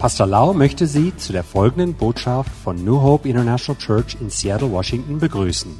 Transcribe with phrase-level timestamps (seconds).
[0.00, 4.72] Pastor Lau möchte Sie zu der folgenden Botschaft von New Hope International Church in Seattle,
[4.72, 5.78] Washington begrüßen.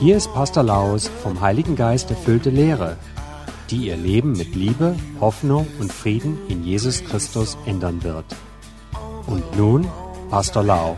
[0.00, 2.96] Hier ist Pastor Laus vom Heiligen Geist erfüllte Lehre,
[3.70, 8.24] die Ihr Leben mit Liebe, Hoffnung und Frieden in Jesus Christus ändern wird.
[9.28, 9.86] Und nun
[10.28, 10.96] Pastor Lau.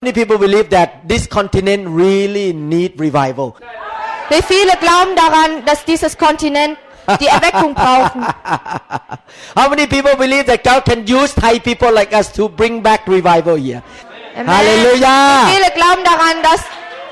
[0.00, 3.54] Many people believe that this continent really need revival.
[4.28, 6.78] Wie viele glauben daran, dass dieses Kontinent
[7.20, 8.24] die Erweckung brauchen?
[9.56, 13.06] How many people believe that God can use Thai people like us to bring back
[13.06, 13.82] revival here?
[14.34, 14.48] Amen.
[14.48, 15.46] Halleluja.
[15.46, 16.60] Wie viele glauben daran, dass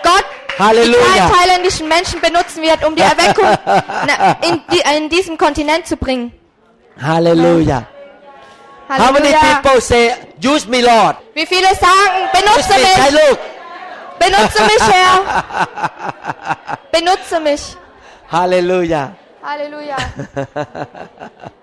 [0.03, 0.25] Gott
[0.59, 0.99] Halleluja.
[1.15, 3.47] die thailändischen Menschen benutzen wird, um die Erweckung
[4.49, 6.33] in, die, in diesem Kontinent zu bringen?
[7.01, 7.87] Hallelujah.
[8.89, 9.63] How many Halleluja.
[9.63, 11.17] people say, use me Lord?
[11.35, 13.39] Wie viele sagen, benutze me, Thai mich, ลูก
[14.25, 15.45] benutze mich, Herr,
[16.93, 17.77] benutze mich.
[19.44, 19.98] Hallelujah.
[19.98, 21.60] Halleluja.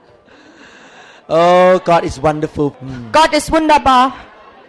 [1.29, 2.71] Oh, God is wonderful.
[2.79, 3.11] Mm.
[3.11, 4.15] Gott ist wunderbar.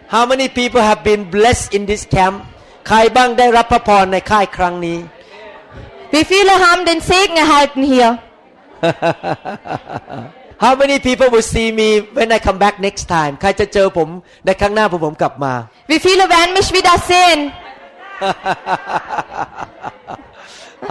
[0.08, 2.44] How many people have been blessed in this camp?
[2.88, 4.98] ใครบ้างได้รับพระพรในค่ายครั้งนี้
[6.14, 8.08] Wie viele haben den Segen erhalten hier?
[10.64, 14.08] How many people will see me when I come back next time ใครจะเจอผม
[14.46, 15.54] ในครั้งหน้าพอผมกลับมา
[15.90, 17.40] Wie viele werden mich wieder sehen?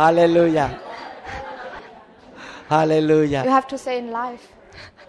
[0.02, 0.70] Hallelujah.
[2.72, 3.44] Hallelujah.
[3.46, 4.42] You have to say in live.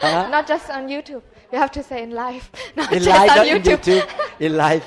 [0.00, 0.28] Huh?
[0.30, 1.22] Not just on YouTube.
[1.52, 2.44] You have to say in live.
[2.76, 3.80] Not In just life, on not in YouTube.
[3.82, 4.06] YouTube.
[4.46, 4.86] In life.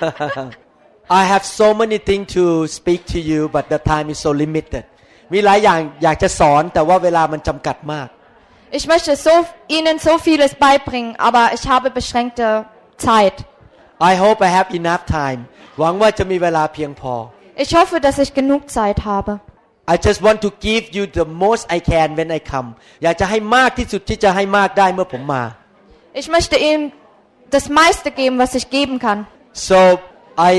[1.09, 4.85] I have so many things to speak to you, but the time is so limited.
[5.33, 8.07] มีหลายอย่างอยากจะสอนแต่ว่าเวลามันจำกัดมาก
[8.77, 9.33] Ich möchte so,
[9.77, 12.45] Ihnen so vieles beibringen, aber ich habe beschränkte
[13.07, 13.35] Zeit.
[14.11, 15.39] I hope I have enough time
[15.79, 17.13] หวังว่าจะมีเวลาเพียงพอ
[17.63, 19.31] Ich hoffe, dass ich genug Zeit habe.
[19.93, 22.69] I just want to give you the most I can when I come
[23.03, 25.43] อยากจะให้มากที่สุดที่จะให้มากได้เมื่อผมมา
[26.21, 26.83] Ich möchte Ihnen
[27.55, 29.19] das meiste geben, was ich geben kann.
[29.69, 29.79] so
[30.51, 30.53] I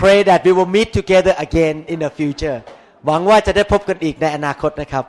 [0.00, 2.58] pray that we will meet together again in the future
[3.06, 5.04] หวังว่าจะได้พบกันอีกในอนาคตนะครับ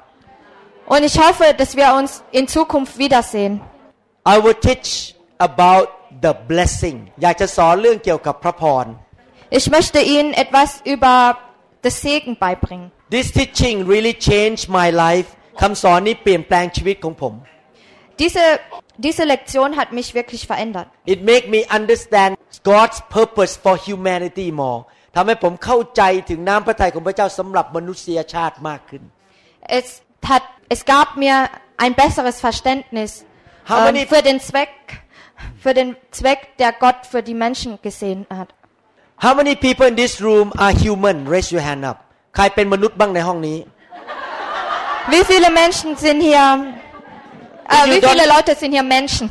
[0.94, 3.54] Und ich hoffe, dass wir uns in Zukunft wiedersehen.
[4.34, 4.90] I will teach
[5.50, 5.86] about
[6.26, 8.86] the blessing อยากจะสอนเรื่องเกี่ยวกับพระพร
[9.60, 11.16] Ich möchte Ihnen etwas über
[11.86, 12.86] das Segen beibringen.
[13.16, 15.28] This teaching really changed my life
[15.62, 17.34] คำสอนนี้เปลี่ยนแปลงชีวิตของผม
[18.24, 18.46] Diese,
[19.06, 20.88] diese Lektion hat mich wirklich verändert.
[21.14, 22.30] It make me understand
[22.64, 24.80] God's purpose for humanity more
[25.16, 29.04] ทำให้ผมเข้าใจถึงน้ำพระทัยของพระเจ้าสำหรับมนุษยชาติมากขึ้น
[29.80, 29.86] Es,
[30.32, 30.44] hat,
[30.76, 31.36] es gab mir
[31.84, 33.12] ein besseres Verständnis
[33.72, 34.74] How ähm, many- für den Zweck,
[35.64, 35.90] für den
[36.20, 38.50] Zweck, der Gott für die Menschen gesehen hat.
[39.26, 41.98] How many people in this room are human raise your hand up
[42.37, 43.59] ใครเป็นมนุษย์บ้างในห้องนี้
[45.13, 46.47] Wie viele Menschen sind hier?
[47.73, 49.27] If Äh, you wie don't- viele Leute sind hier Menschen?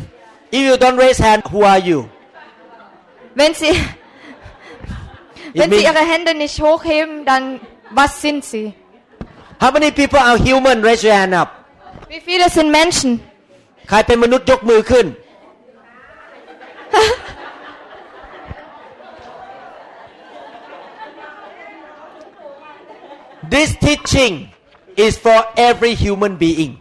[0.58, 2.00] If you don't raise hand who are you
[3.40, 3.72] Wenn sie,
[5.59, 7.44] wenn sie means- ihre Hände nicht hochheben, dann
[8.00, 8.66] was sind sie?
[9.62, 11.50] How many people are human raise your hand up
[12.14, 13.12] Wie viele sind Menschen?
[13.90, 15.06] ใครเป็นมนุษย์ยกมือขึ้น
[23.54, 24.34] This teaching
[25.06, 26.74] is for every human being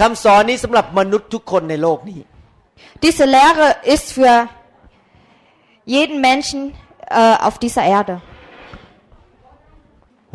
[0.00, 2.20] คำสอนนี้สำหรับมนุษย์ทุกคนในโลกนี้
[3.04, 4.34] Diese Lehre ist für
[5.94, 6.60] jeden Menschen
[7.20, 8.14] äh, auf dieser Erde.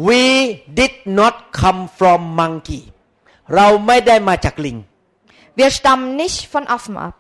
[0.10, 0.24] We
[0.80, 2.82] did not come from monkey
[3.56, 4.78] เราไม่ได้มาจากลิง
[5.60, 7.14] Wir stammen nicht von Affen ab.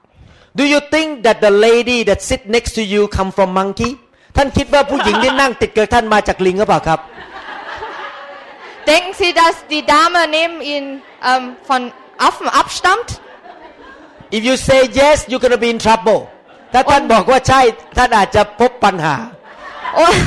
[0.59, 3.91] Do you think that the lady that sit next to you come from monkey
[4.37, 6.99] ท่านคิดว่าผู้หญิงที่นั่งติดกับท่านมาจากลิงหรือเปล่าครับ
[8.90, 13.20] Denken Sie, dass die Dame neben Ihnen ähm, von Affen abstammt?
[14.32, 16.20] If you say yes you're gonna be in trouble
[16.72, 17.60] ถ้าท่านบอกว่าใช่
[17.96, 19.16] ท่านอาจจะพบปัญหา
[20.04, 20.18] Und,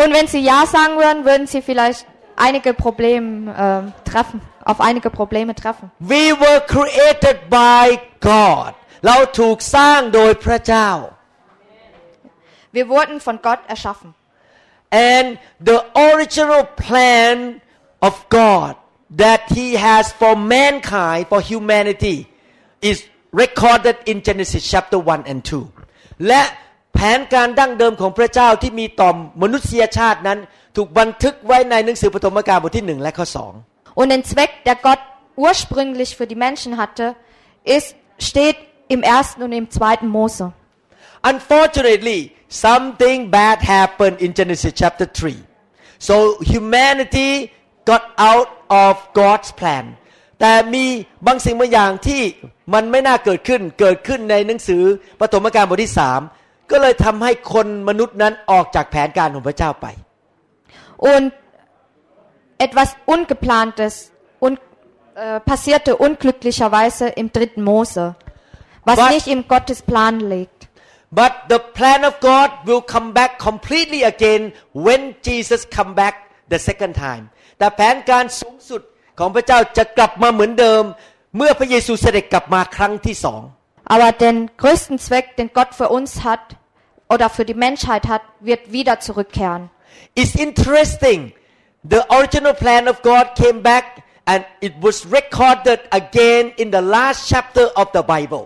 [0.00, 2.06] und wenn Sie Ja sagen würden, würden Sie vielleicht
[2.36, 5.90] einige Probleme ähm, treffen, auf einige Probleme treffen.
[5.98, 7.84] We were created by
[8.20, 8.70] God
[9.06, 10.88] เราถูกสร้างโดยพระเจ้า
[12.76, 14.10] Wir wurden von Gott erschaffen.
[14.90, 15.38] and
[15.68, 15.78] the
[16.08, 17.60] original plan
[18.08, 18.72] of God
[19.22, 22.18] that He has for mankind for humanity
[22.90, 22.98] is
[23.42, 26.42] recorded in Genesis chapter 1 and 2 และ
[26.94, 29.10] แผนการดั้งเดิมของพระเจ้าที่มีต่อ
[29.42, 30.38] มนุษยชาตินั้น
[30.76, 33.52] ถูกบันทึกไว้ในหนังสือปฐมกาลบทที่หนึ่งและข้อสอง
[34.00, 35.02] Und den Zweck, der Gott
[35.46, 37.16] ursprünglich für die Menschen hatte,
[37.64, 37.96] ist,
[38.28, 38.56] steht
[38.94, 40.52] im ersten und im zweiten Mose.
[41.32, 45.34] Unfortunately, something bad happened in Genesis chapter 3.
[45.98, 47.50] So humanity
[47.89, 48.49] got out
[48.83, 49.85] of God's plan.
[50.39, 50.85] แต่มี
[51.27, 52.21] บางสิ่งบางอย่างที่
[52.73, 54.83] มันไม่น่าเกิดขึ้นเกิดขึ้นในหนังสือ
[55.19, 56.21] ปฐมกาลบทที่สาม
[56.71, 59.87] ก็เลยทำให้คนมนุษย์นั้นออกจากแผนการของพระเจ้าไป
[61.13, 61.25] Und
[62.65, 64.57] etwas Ungeplantes un,
[65.15, 68.15] äh, passierte unglücklicherweise im dritten Mose,
[68.85, 70.61] was Was- nicht im Gottes Plan liegt.
[71.11, 76.15] but the plan of God will come back completely again when Jesus come back
[76.49, 78.81] the second time แต่แผนการสูงสุด
[79.19, 80.83] ของพระเจ้าจะกลับมาเหมือนเดิม
[81.37, 83.41] เมื่อพระเยซูเสด็จกลับมาครั้งที่สอง
[83.93, 86.55] Aber den größten Zweck, den Gott für uns hat
[87.09, 89.69] oder für die Menschheit hat, wird wieder zurückkehren.
[90.15, 91.33] It's interesting.
[91.83, 93.85] The original plan of God came back
[94.25, 98.43] and it was recorded again in the last chapter of the Bible.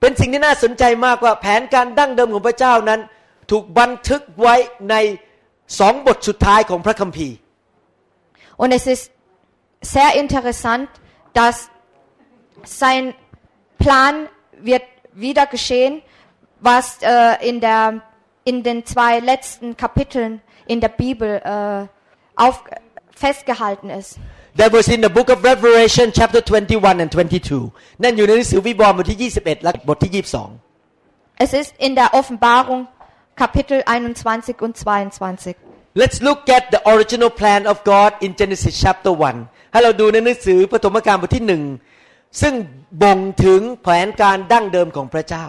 [0.00, 3.00] เป็นสิ่งที่น่าสนใจมากว่าแผนการดั้งเดิมของพระเจ้านั้น
[3.50, 4.54] ถูกบันทึกไว้
[4.90, 4.94] ใน
[5.78, 7.36] สองบทสุดท้ายของพระคัมภีร์
[8.59, 9.11] Und es ist
[9.81, 10.89] sehr interessant,
[11.33, 11.69] dass
[12.63, 13.13] sein
[13.77, 14.27] Plan
[14.59, 14.83] wird
[15.13, 16.01] wieder geschehen,
[16.59, 18.01] was äh, in, der,
[18.43, 21.87] in den zwei letzten Kapiteln in der Bibel äh,
[22.35, 22.63] auf,
[23.15, 24.17] festgehalten ist.
[24.57, 27.71] That was in the book of Revelation chapter 21 and 22
[28.03, 32.81] นั่นอยู่ในหนังสือวิวรณ์บทที่ 21 และบทที่ 22 Es ist in der Offenbarung
[33.35, 35.55] Kapitel 21 und 22.
[36.01, 41.63] Let's look at the original plan of God in Genesis chapter 1 ให้เราดูในหนังสือปฐมกาลบทที่หนึ่ง
[42.41, 42.53] ซึ่ง
[43.03, 45.45] บ่งถึงแผนการดั้งเดิมของพระเจ้า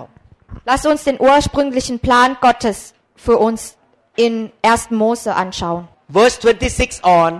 [0.69, 2.79] Lass uns den ursprünglichen Plan Gottes
[3.25, 3.61] für uns
[4.25, 5.03] in 1.
[5.03, 5.83] Mose anschauen.
[6.19, 7.31] Verse 26 on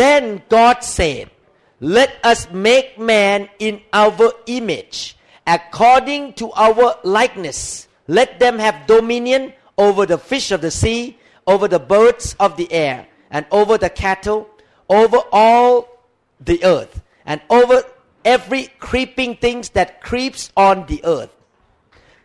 [0.00, 0.22] Then
[0.56, 1.24] God said
[1.98, 4.26] Let us make man in our
[4.58, 4.96] image
[5.56, 6.86] according to our
[7.18, 11.17] likeness let them have dominion over the fish of the sea
[11.51, 12.97] over the birds of the air
[13.35, 14.41] and over the cattle
[14.99, 15.69] over all
[16.49, 16.93] the earth
[17.29, 17.77] and over
[18.35, 21.31] every creeping things that creeps on the earth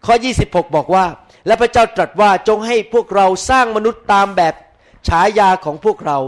[0.06, 1.06] ข้อ 26 บอกว่า
[1.46, 4.54] และพระเจ้าตรัสว่าจงให้พวกเราสร้างมนุษย์ตามแบบ
[5.08, 6.18] ฉายาของพวกเรา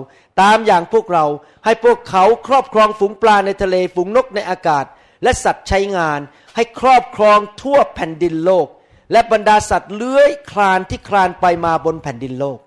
[0.42, 1.24] ตามอย่างพวกเรา
[1.64, 4.84] ให้พวกเขาครอบครองฝูงปลาในทะเลฝูงนกในอากาศ
[5.22, 6.20] และสัตว์ใช้งาน
[6.56, 8.68] ให้ครอบครองทั่วแผ่นดินโลก
[9.12, 12.58] และบรรดาสัตว์เลื้อยคลานที่คลานไปมาบนแผ่นดินโลก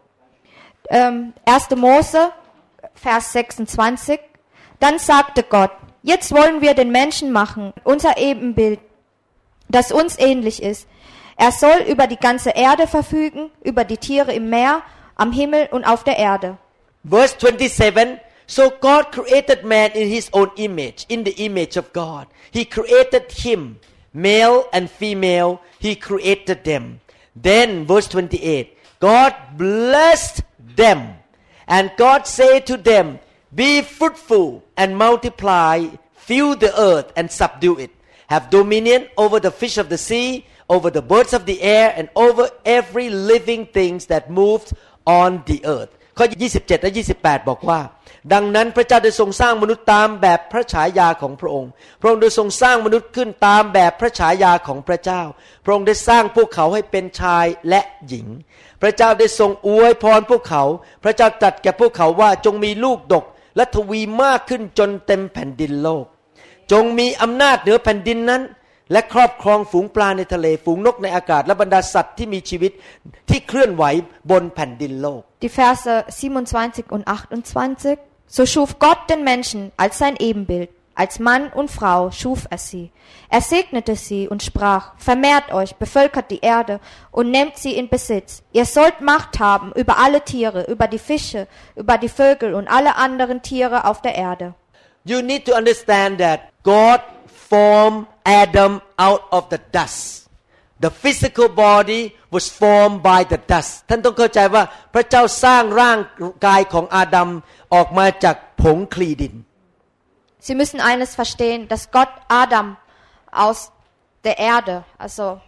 [0.89, 1.69] Ähm, 1.
[1.75, 2.31] Mose,
[2.95, 4.19] Vers 26.
[4.79, 5.71] Dann sagte Gott,
[6.03, 8.79] jetzt wollen wir den Menschen machen, unser Ebenbild,
[9.67, 10.87] das uns ähnlich ist.
[11.37, 14.81] Er soll über die ganze Erde verfügen, über die Tiere im Meer,
[15.15, 16.57] am Himmel und auf der Erde.
[17.07, 22.27] Verse 27 So God created man in his own image, in the image of God.
[22.51, 23.77] He created him,
[24.11, 26.99] male and female, he created them.
[27.35, 30.43] Then, verse 28 God blessed
[30.83, 30.99] them,
[31.75, 33.05] and God said to them,
[33.61, 34.47] Be fruitful
[34.81, 35.73] and multiply,
[36.27, 37.91] fill the earth and subdue it.
[38.33, 40.45] Have dominion over the fish of the sea,
[40.75, 42.43] over the birds of the air, and over
[42.77, 44.73] every living things that moves
[45.05, 45.91] on the earth.
[46.17, 46.91] ข้อ 27 และ
[47.21, 47.79] 28 บอกว่า
[48.33, 51.71] ดังนั้นพระเจ้าได้ทรงสร้างมนุษย์ตามแบบพระฉายาของพระองค์
[52.01, 55.21] พระองค์ได้ทรงสร้างมนุษย์ขึ้นตามแบบพระฉายาของพระเจ้า
[55.65, 58.27] พระองค์ได้สร้างพวกเขาให้เป็นชายและหญิง
[58.81, 60.63] พระเจ้าได้ทรงอวยพรพวกเขา
[61.03, 66.05] พระเจ้าตรัสแก่พวกเขาว่าจงมีลูกดก และทวีมากขึ้นจนเต็มแผ่นดินโลก
[66.71, 68.41] จงมีอำนาจเหนือแผ่นดินนั้น
[68.91, 72.71] และครอบครองฝูงปลาในทะเลฝูงนกในอากาศและบรรดาสัตว์ที่มีชีวิต
[73.29, 73.83] ที่เคลื่อนไหว
[74.31, 77.99] บนแผ่นดินโลก Die Verse 27 und 28.
[78.35, 80.69] So schuf Gott den Menschen als sein Ebenbild.
[80.98, 82.92] Als Mann und Frau schuf er sie.
[83.28, 86.78] Er segnete sie und sprach, vermehrt euch, bevölkert die Erde
[87.10, 88.44] und nehmt sie in Besitz.
[88.52, 92.94] Ihr sollt Macht haben über alle Tiere, über die Fische, über die Vögel und alle
[92.94, 94.54] anderen Tiere auf der Erde.
[95.04, 97.00] You need to understand that God
[97.48, 100.28] formed Adam out of the dust.
[100.80, 103.84] The physical body was formed by the dust.
[103.88, 104.62] ท่านต้องเข้าใจว่า
[104.94, 105.98] พระเจ้าสร้างร่าง
[106.46, 107.28] กายของอาดัม
[107.74, 109.34] ออกมาจากผงคลีดิน
[110.38, 112.76] Sie müssen eines verstehen, dass Gott Adam
[113.30, 113.72] aus
[114.24, 115.40] der Erde, also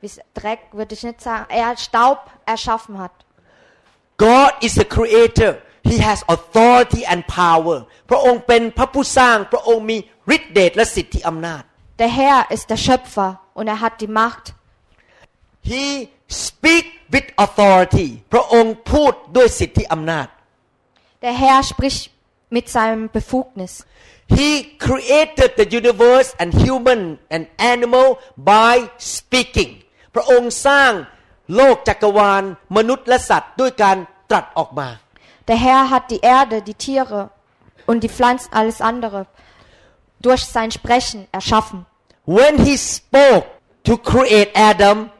[0.00, 3.12] wie es- Dreck würde ich nicht sagen, er Staub erschaffen hat.
[4.16, 7.76] God is the creator He has authority and power
[8.10, 9.96] พระองค์เป็นพระผู้สร้าง พระองค์มี
[10.36, 11.62] ฤทธิเดชและสิทธิอำนาจ
[12.02, 14.44] Der Herr ist der Schöpfer und er hat die Macht.
[15.70, 15.84] He
[16.44, 20.28] speak with authority พระองค์พูดด้วยสิทธิอำนาจ
[21.24, 22.00] Der Herr spricht
[22.54, 23.72] mit seinem Befugnis.
[24.38, 24.50] He
[24.86, 27.42] created the universe and human and
[27.74, 28.06] animal
[28.36, 28.74] by
[29.14, 29.72] speaking
[30.14, 30.92] พระองค์สร้าง
[31.56, 32.42] โลกจักรวาล
[32.76, 33.96] มนุษย์และสัตว์ด้วยการ
[34.30, 34.88] ตรัสออกมา
[35.48, 37.20] Der Herr hat die Erde, die Tiere
[37.90, 39.20] und die Pflanzen, alles andere
[40.26, 41.86] durch sein Sprechen erschaffen.
[42.38, 43.46] When he spoke
[43.88, 45.10] to create Adam,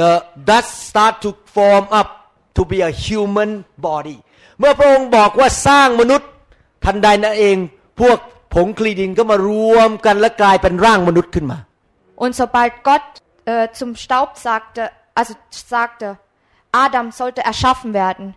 [0.00, 2.08] the dust start to form up
[2.54, 3.50] to be a human
[3.88, 4.18] body.
[4.58, 6.28] เมื่อพระองค์บอกว่าสร้างมนุษย์
[6.85, 7.57] ทันใดนั่นเอง
[7.99, 8.17] พวก
[8.53, 11.59] ผงคลีดินก็มารวมกันและกลายเป็นร่างมนุษย์ขึ้นมา
[12.23, 13.07] Und sobald Gott
[13.53, 14.81] äh, zum Staub sagte,
[15.19, 16.17] also sagte,
[16.71, 18.35] Adam sollte erschaffen werden,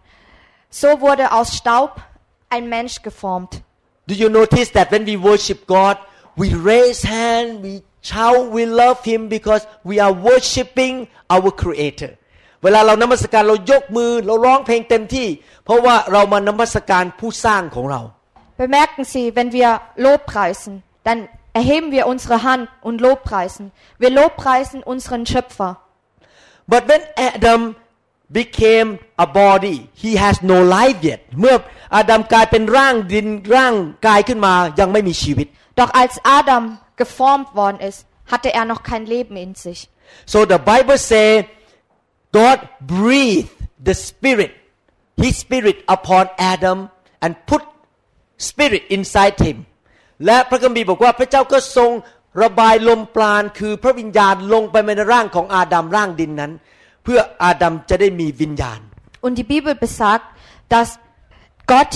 [0.81, 1.93] so wurde aus Staub
[2.55, 3.63] ein Mensch geformt.
[4.09, 5.97] Do you notice that when we worship God,
[6.41, 10.95] we raise hand, we shout, we love Him because we are worshiping
[11.35, 12.13] our Creator.
[12.65, 15.29] เวลาเรานมัสการเรายกมือเราร้องเพลงเต็มที่
[15.65, 18.01] เพราะว่าเรามานมัสการผู้สร้างของเรา
[18.58, 23.72] Bemerken Sie, wenn wir Lobpreisen, dann erheben wir unsere Hand und Lobpreisen.
[23.98, 25.80] Wir lobpreisen unseren Schöpfer.
[26.68, 27.76] But when Adam
[28.30, 31.56] became a body he has no life yet เมื่อ
[31.96, 33.76] อาดัมกลายเป็นร่างดินร่าง
[34.08, 35.48] กายขึ้นมายังไม่มีชีวิต
[35.80, 36.64] Doch als Adam
[37.02, 38.00] geformt worden ist,
[38.32, 39.80] hatte er noch kein Leben in sich.
[40.34, 41.28] So the Bible say
[42.40, 42.60] God
[42.96, 43.52] breathed
[43.88, 44.52] the spirit
[45.24, 46.78] his spirit upon Adam
[47.24, 47.64] and put
[48.49, 49.59] spirit inside him
[50.27, 51.91] และพระคัมภีร์บอกว่าพระเจ้าก็ทรง
[52.43, 56.53] ระบายลมปราณคือพระวิญญาณลงไปในร่างของอาดัมร่างดินนั้น
[57.05, 58.81] เพื่ออาดัมจะได้มีวิญญาณ
[59.25, 60.27] Und die Bibel besagt,
[60.75, 60.89] dass
[61.67, 61.93] Gott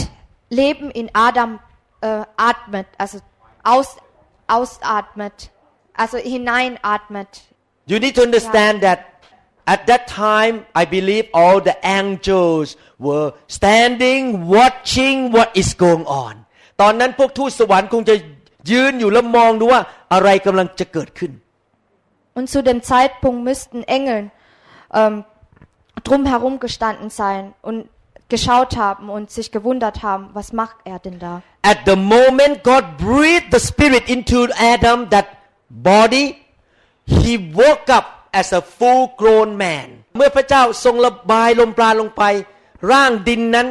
[0.50, 1.60] Leben in Adam
[2.00, 3.18] äh, atmet, also
[3.62, 3.96] aus,
[4.48, 5.50] ausatmet,
[5.94, 7.42] also hineinatmet.
[7.86, 9.11] You need to understand that
[9.73, 16.35] at that time, I believe all the angels were standing, watching what is going on.
[16.81, 18.15] ตอนนั้นพวกทูตสวรรค์คงจะ
[18.71, 19.81] ยืนอยู่แล้วมองดูว่า
[20.13, 21.31] อะไรกำลังจะเกิดขึ้น
[22.37, 24.19] Und zu dem Zeitpunkt müssten Engel
[24.93, 25.15] ähm,
[26.03, 27.89] drumherum gestanden sein und
[28.29, 31.41] geschaut haben und sich gewundert haben, was macht er denn da?
[31.63, 35.27] At the moment God breathed the spirit into Adam, that
[35.69, 36.25] body,
[37.05, 39.88] he woke up as a full grown man.
[40.16, 42.22] เมื่อพระเจ้าทรงระบายลมปราณลงไป
[42.92, 43.68] ร่างดินนั้น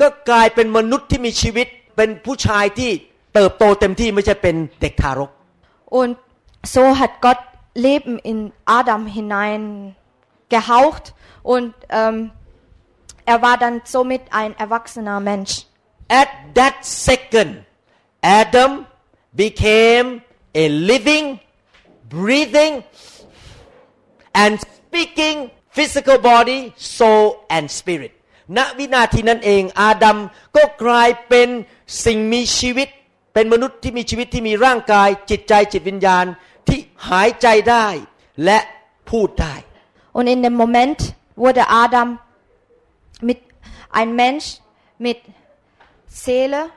[0.00, 1.66] ก็กลายเป็นมนุษย์ที่มีชีวิต
[1.96, 2.90] เป็นผู้ชายที่
[3.34, 5.30] เติบโตเต็มที่ไม่ใช่เป็นเด็กทารก
[6.00, 6.14] Und
[6.74, 7.40] so hat Gott
[7.86, 8.38] Leben in
[8.80, 9.62] Adam hinein
[10.48, 11.04] gehaucht
[11.42, 12.16] und ähm,
[13.26, 15.66] er war dann somit ein erwachsener Mensch.
[16.08, 17.64] At that second,
[18.22, 18.86] Adam
[19.32, 20.22] became
[20.54, 21.40] a living,
[22.08, 22.84] breathing,
[24.42, 25.36] and speaking
[25.76, 27.24] physical body, soul,
[27.56, 28.12] and spirit.
[28.56, 30.18] ณวินาทีนั้นเองอาดัม
[30.56, 31.48] ก็กลายเป็น
[32.04, 32.88] สิ่งมีชีวิต
[33.34, 36.24] เป็นมนุษย์ที่มีชีวิตที่มีร่างกาย จิตใจจิตวิญญาณ
[36.68, 37.86] ที่หายใจได้
[38.44, 38.58] และ
[39.10, 39.54] พูดได้
[40.16, 40.98] Und in dem Moment
[41.42, 42.08] wurde Adam
[43.28, 43.40] mit
[43.98, 44.46] ein Mensch
[44.98, 45.18] mit
[46.06, 46.70] Seele,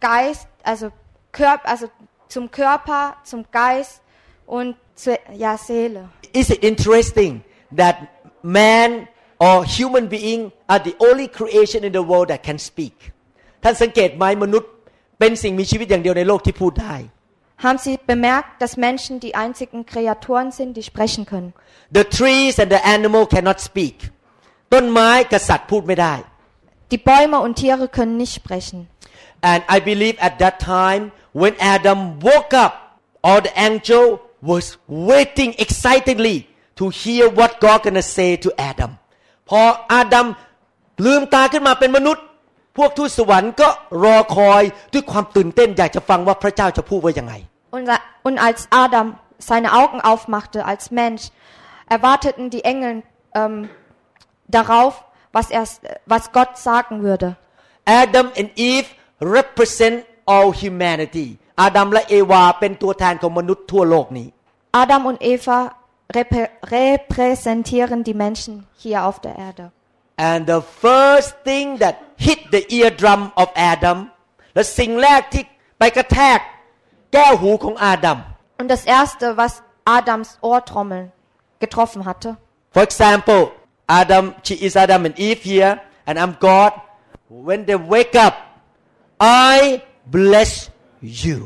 [0.00, 0.86] Geist, also
[1.32, 1.86] Körper, also
[2.28, 4.02] zum Körper, zum Geist
[4.46, 6.10] und zur, ja Seele.
[6.41, 7.33] Is it interesting
[7.81, 7.95] that
[8.43, 8.89] man
[9.45, 12.95] or human being are the only creation in the world that can speak
[13.63, 14.69] ท่านสังเกตไหมมนุษย์
[15.19, 16.95] เป็นสิ่งมีชีวิตอย่างเดียวในโลกที่พูดได้
[17.65, 21.51] Haben Sie bemerkt, dass Menschen die einzigen Kreaturen sind, die sprechen können?
[21.99, 23.95] The trees and the animal cannot speak
[24.73, 26.15] ต้นไม้กับสัตว์พูดไม่ได้
[26.91, 28.77] Die Bäume und Tiere können nicht sprechen.
[29.51, 31.03] and I believe at that time
[31.41, 31.99] when Adam
[32.29, 32.73] woke up
[33.25, 34.03] all the angel
[34.51, 34.65] was
[35.09, 36.37] waiting excitedly
[36.79, 38.91] to hear what God gonna say to Adam
[39.49, 39.61] พอ
[39.93, 40.27] อาดัม
[41.05, 42.23] ลืมตาขึ้นมาเป็นมนุษย์
[42.77, 43.69] พวกทูตสวรรค์ก็
[44.03, 47.33] รอคอยด้วยความตื่นเต้นอยากจะฟังว่าพระเจ้าจะพูดว่ายังไง
[47.77, 47.87] Und,
[48.27, 49.07] und als Adam
[49.49, 51.23] seine Augen aufmachte als Mensch,
[51.87, 53.69] erwarteten die Engel ähm,
[54.47, 55.65] darauf, was, er,
[56.05, 57.37] was Gott sagen würde.
[57.85, 58.87] Adam and Eve
[59.21, 64.28] represent all humanity อาดัมและเอวาเป็นตัวแทนของมนุษย์ทั่วโลกนี้
[64.82, 65.58] Adam und Eva
[66.18, 66.42] reprä
[66.76, 69.64] repräsentieren die Menschen hier auf der Erde.
[70.30, 71.94] and the first thing that
[72.26, 73.98] hit the eardrum of Adam
[74.54, 75.42] และสิ่งแรกที่
[75.78, 76.38] ไปกระแทก
[77.12, 78.18] แก้วหูของอาดัม
[78.60, 79.52] Und das erste, was
[79.98, 81.06] Adams Ohrtrommeln
[81.64, 82.30] getroffen hatte,
[82.74, 83.40] For example
[84.00, 85.72] Adam she is Adam and Eve here
[86.06, 86.72] and I'm God
[87.48, 88.34] when they wake up
[89.52, 89.82] I
[90.16, 90.50] bless
[91.23, 91.39] you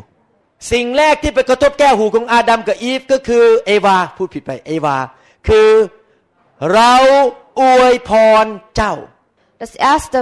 [0.72, 4.98] สิ่งแรกที่ไปกระทบแก้วหูของอาดัมกับอีฟก็คือเอวาพูดผิดไปเอวา
[5.48, 5.70] คือ
[6.72, 6.94] เรา
[7.60, 8.12] อวยพ
[8.44, 8.94] รเจ้า
[9.64, 10.22] das erste,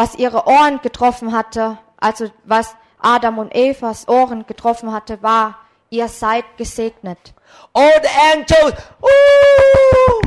[0.00, 1.64] was ihre Ohren getroffen hatte,
[2.06, 2.66] also was
[3.14, 5.46] Adam und Evas Ohren getroffen hatte, war,
[5.90, 7.34] ihr seid gesegnet.
[7.74, 8.72] all the angels
[9.04, 10.22] ooh,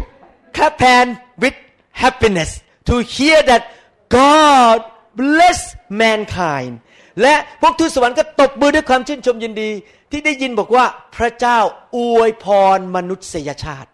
[0.53, 1.53] clap hand with
[1.91, 3.71] happiness to hear that
[4.09, 4.83] God
[5.15, 6.81] bless mankind
[7.22, 9.70] และพวกทูตสวรรค์ก็ตบมือด้วยความชื่นชมยินดี
[10.10, 10.84] ที่ได้ยินบอกว่า
[11.16, 11.58] พระเจ้า
[11.96, 12.46] อวยพ
[12.76, 13.90] รมนุษยชาติ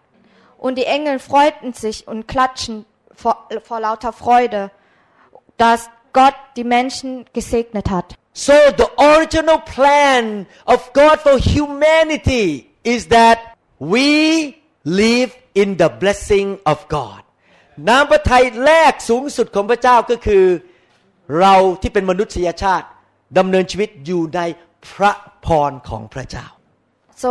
[0.65, 2.75] Und die Engel freuten sich und klatschen
[3.21, 3.35] vor,
[3.67, 4.71] vor lauter Freude,
[5.57, 5.81] dass
[6.19, 8.07] Gott die Menschen gesegnet hat.
[8.33, 12.47] So the original plan of God for humanity
[12.83, 13.37] is that
[13.79, 17.21] we live in the blessing of God
[17.87, 20.45] น้ำพระทัยแรกสูงสุดของพระเจ้าก็คือ
[21.39, 22.87] เราที่เป็นมนุษยชาติ
[23.38, 24.40] ดำเนินชีวิตอยู่ใน
[24.92, 25.12] พระ
[25.46, 26.46] พรของพระเจ้า
[27.24, 27.30] So,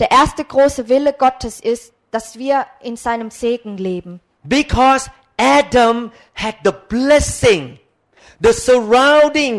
[0.00, 2.56] der erste große Wille Gottes ist, dass wir
[2.88, 4.12] in seinem Segen leben.
[4.58, 5.02] because
[5.60, 5.96] Adam
[6.42, 7.62] had the blessing
[8.46, 9.54] the surrounding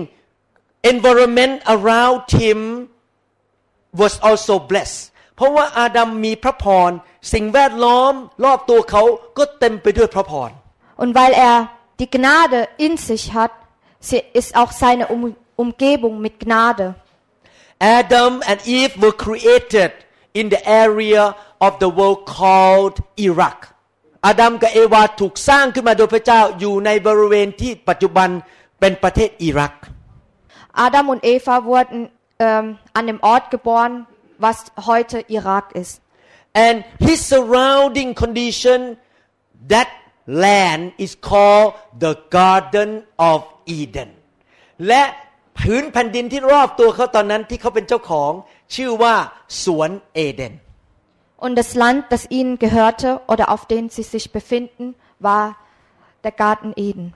[0.84, 2.60] environment around him
[4.02, 5.00] was also blessed
[5.36, 6.92] เพราะว่าอาดัมมีพระพร
[7.34, 8.14] สิ่งแวดล้อม
[8.46, 9.04] รอบตัวเขา
[9.38, 10.50] ก็เต็มไปด้วยพระพร
[11.02, 11.58] Und weil er
[12.02, 13.52] die Gnade in sich hat,
[14.08, 15.22] sie- ist auch seine um
[15.62, 16.88] Umgebung mit Gnade.
[18.00, 19.92] Adam and Eve were created
[20.34, 21.36] in the area
[21.66, 22.96] of the world called
[23.28, 23.60] Iraq
[24.28, 28.30] อาดัมกับเอวาถูกสร้างขึ้นมาโดยพระเจ้าอยู่ในบริเวณที่ปัจจุบัน
[28.80, 29.74] เป็นประเทศอิรัก
[30.86, 32.00] Adam und Eva wurden
[32.46, 32.66] ähm,
[32.98, 33.94] an dem Ort geboren,
[34.46, 34.58] was
[34.90, 35.94] heute Irak ist.
[36.54, 38.98] and his surrounding condition
[39.68, 39.90] that
[40.28, 44.10] land is called the garden of eden
[44.88, 45.04] และ
[45.59, 48.33] ผืนแผ่นดินที่รอบตัวเขาตอนนั้นที่เขาเป็นเจ้าของ
[48.75, 49.15] ชื่อว่า
[49.65, 50.55] สวนเอเดน
[51.47, 55.45] Und das Land, das ihnen gehörte oder auf dem sie sich befinden, war
[56.25, 57.07] der Garten Eden.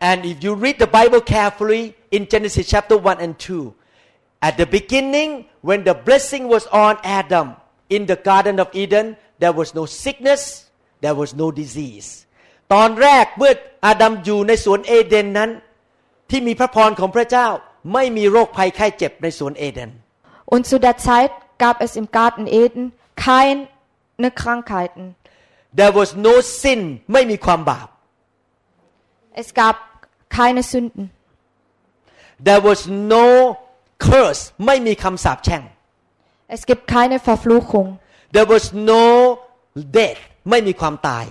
[0.00, 3.74] and if you read the bible carefully in genesis chapter 1 and 2
[4.48, 5.30] at the beginning
[5.68, 7.46] when the blessing was on adam
[7.96, 9.06] in the garden of eden
[9.42, 10.42] there was no sickness
[11.04, 12.08] there was no disease
[12.74, 13.52] ตอนแรกเมื่อ
[13.86, 15.50] อาดัมอยู่ในสวนเอเดนนั้น
[16.30, 17.48] ที่มีพระพรของพระเจ้า
[17.94, 19.90] ไม่มีโรคภัยไข้เจ็บในสวนเอเดน
[20.54, 21.32] Und zu der Zeit
[21.64, 22.82] gab es im Garten Eden
[23.26, 25.04] keine Krankheiten.
[25.80, 26.80] there was no sin
[27.12, 27.88] ไม่มีความบาป
[29.42, 29.76] Es gab
[30.38, 31.04] keine Sünden.
[32.48, 32.80] there was
[33.14, 33.26] no
[34.08, 35.62] curse ไม่มีคำสาปแช่ง
[36.56, 37.88] Es gibt keine Verfluchung.
[38.36, 39.04] there was no
[39.98, 41.24] death ไม่มีความตาย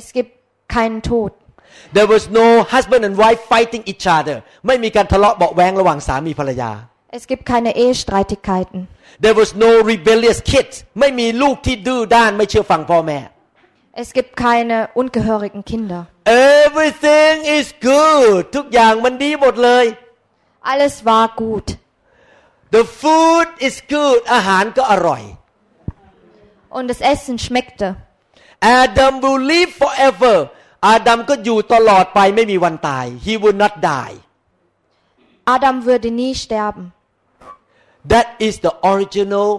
[0.00, 0.32] Es gibt
[0.76, 1.32] keinen Tod.
[1.95, 4.37] There was no husband and wife fighting each other
[4.67, 6.71] ไม่มีการทะเลาะเบาะแวงระหว่างสามีภรรยา
[7.17, 8.79] Es gibt keine Ehestreitigkeiten.
[9.23, 13.19] There was no rebellious kids ไม่มีลูกที่ดื้อด้านไม่เชื่อฟังพ่อแม่
[14.03, 16.01] Es gibt keine ungehörigen Kinder.
[16.63, 19.85] Everything is good ทุกอย่างมันดีหมดเลย
[20.71, 21.67] Alles war gut.
[22.75, 25.23] The food is good อาหารก็อร่อย
[26.75, 27.87] Und das Essen schmeckte.
[28.83, 30.35] Adam will live forever
[30.86, 34.14] อาดัมก็อยู่ตลอดไปไม่มีวันตาย He will not die
[35.54, 36.84] Adam würde nie sterben.
[38.12, 39.50] That is the original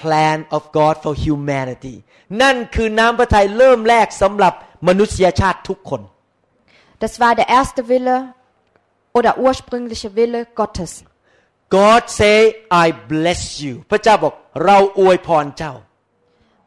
[0.00, 1.96] plan of God for humanity
[2.42, 4.54] นั่นคือน้ำพระทัยเริ่มแรกสำหรับ
[4.88, 6.02] มนุษยชาติทุกคน
[7.02, 8.16] Das war der erste Wille
[9.18, 10.92] oder ursprüngliche Wille Gottes.
[11.78, 12.36] God say
[12.84, 15.74] I bless you พระเจ้าบอกเราอวยพรเจ้า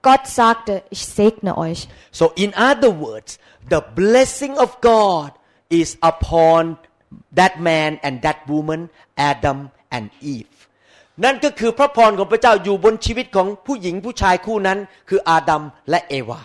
[0.08, 1.82] Gott sagte, ich segne euch.
[2.20, 3.32] so in other words
[3.73, 5.29] the blessing of God
[5.81, 6.63] is upon
[7.39, 8.81] that man and that woman
[9.31, 9.59] Adam
[9.97, 10.53] and Eve
[11.25, 16.41] นั่นก็คือพระพรของพระเจ้าอยู่บนชีวิตของผู้หญิงผู้ชายคู่นั้น คืออาดัมและเอวา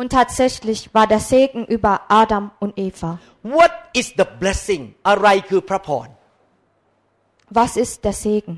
[0.00, 3.18] Und tatsächlich war der Segen über Adam und Eva.
[3.42, 6.08] What is the blessing อะไรคือพระพร
[7.58, 8.54] Was ist der Segen?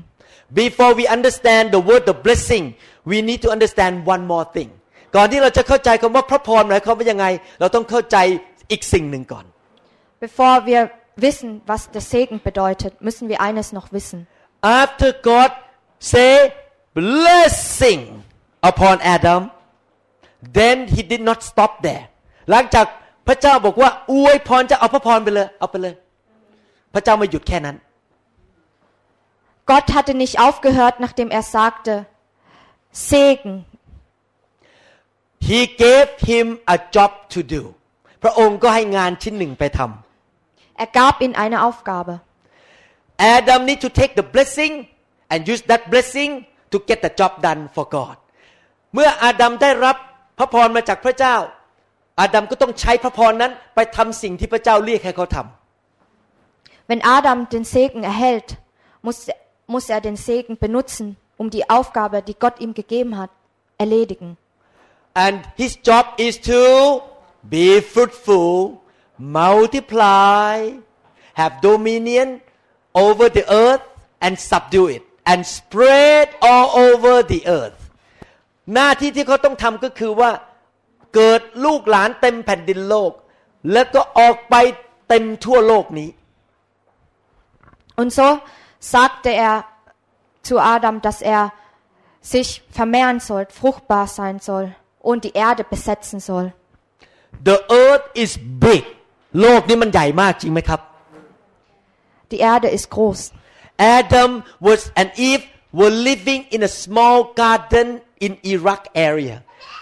[0.63, 2.65] Before we understand the word the blessing
[3.11, 4.69] we need to understand one more thing
[5.14, 7.26] ก่อนที่เราจะเข้าใจคำว่าพระพรหมายความว่ายังไง
[7.60, 8.16] เราต้องเข้าใจ
[8.70, 9.44] อีกสิ่งหนึ่งก่อน
[10.26, 10.82] Bevor wir
[11.26, 14.18] wissen, was der Segen bedeutet, müssen wir eines noch wissen.
[14.82, 15.50] After God
[16.12, 16.32] say
[17.00, 18.00] blessing
[18.70, 19.42] upon Adam
[20.58, 22.04] then he did not stop there
[22.50, 22.86] หลังจาก
[23.28, 25.94] พระเจ้าบอกว่าอวยพรจะเอาพระพรไปเลยเอาไปเลย
[26.94, 27.76] พระเจ้าไม่หยุดแค่นั้น
[29.70, 32.06] Gott hatte nicht aufgehört, nachdem er sagte,
[32.92, 33.64] Segen.
[35.48, 37.62] He gave him a job to do
[38.22, 42.14] พระองค์ก็ให้งานชิ้นหนึ่งไปทำ Er gab ihm eine Aufgabe.
[43.34, 44.72] Adam need to take the blessing
[45.32, 46.30] and use that blessing
[46.72, 48.16] to get the job done for God
[48.94, 49.96] เมื่ออาดัมได้รับ
[50.38, 51.36] พระพรมาจากพระเจ้า
[52.20, 58.48] อาดัมก็ต้องใช้พระพรนั้นไปทำสิ่งที่พระเจ้าเรียกให้เขาทำ Wenn Adam den Segen erhält,
[59.02, 59.18] muss,
[59.66, 63.30] muss er den Segen benutzen, um die Aufgabe, die Gott ihm gegeben hat,
[63.76, 64.36] erledigen.
[65.25, 66.61] and his job is to
[67.53, 68.49] be fruitful
[69.17, 70.53] multiply
[71.39, 72.41] have dominion
[73.05, 73.83] over the earth
[74.25, 77.79] and subdue it and spread all over the earth
[78.73, 80.31] หน้าที่ที่เขาต้องทำก็คือว่า
[81.15, 83.11] เกิดลูกหลานเต็มแผ่นดินโลก
[83.71, 84.55] แล้วก็ออกไป
[85.09, 86.09] เต็มทั่วโลกนี้
[87.99, 88.27] Und so
[88.79, 89.55] sagte er
[90.47, 91.53] zu Adam, dass er
[92.33, 94.67] sich vermehren soll, fruchtbar sein soll
[95.09, 96.47] und die Erde besetzen soll.
[97.49, 98.31] The earth is
[98.65, 98.83] big
[99.41, 100.79] โลกนี้มันใหญ่มากจริงไหมครับ
[102.31, 103.19] Die Erde ist groß.
[103.99, 104.31] Adam
[104.65, 105.43] was and Eve
[105.79, 107.87] were living in a small garden
[108.25, 109.35] in Iraq area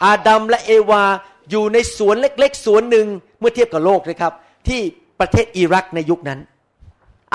[0.05, 1.03] อาดัมและเอวา
[1.51, 3.08] อยู่ในสวนเล็กๆ สวนหนึ่ง
[3.39, 4.34] เมื่อเทียบกับโลกนะครับ
[4.67, 4.82] ที่
[5.19, 6.39] ประเทศอิรักในยุคนั้น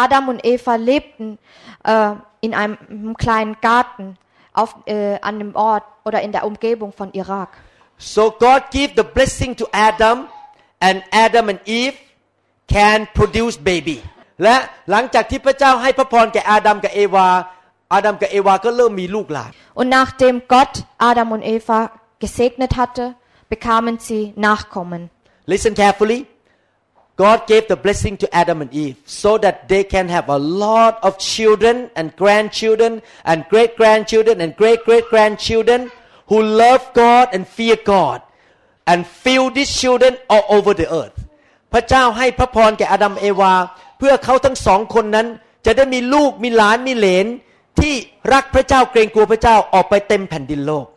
[0.05, 1.38] Adam und Eva lebten
[1.85, 4.18] äh, in einem kleinen Garten
[4.53, 7.51] auf, äh, an dem Ort oder in der Umgebung von Irak.
[8.12, 10.16] so God gave the blessing to Adam
[10.87, 11.97] and Adam and Eve
[12.75, 13.99] can produce baby
[14.42, 14.57] และ
[14.90, 17.29] หลังจากที่พระเจ้าให้พระพรแก่อาดัมกับเอวา
[17.92, 20.75] อาดัมกับเอวาก็เริ่มมีลูกหลาน Und nachdem Gott
[21.11, 21.81] Adam und Eva
[22.23, 23.05] gesegnet hatte,
[23.53, 25.03] bekamen sie Nachkommen.
[25.53, 26.20] Listen carefully.
[27.16, 30.94] God gave the blessing to Adam and Eve so that they can have a lot
[31.07, 35.92] of children and grandchildren and great grandchildren and great great grandchildren
[36.30, 38.20] who love God and fear God
[38.89, 41.18] and fill these children all over the earth
[41.74, 43.54] พระเจ้าให้พระพรแก่อาดัมเอวา
[43.98, 45.28] เพื่อเขาทั้งสองคนนั้น
[45.65, 47.26] จะได้มีลูกมีหลานมีเหลน
[47.80, 47.94] ที่
[48.34, 50.88] รักพระเจ้าเกรงกลัวพระเจ้าออกไปเต็มแผ่นดินโลก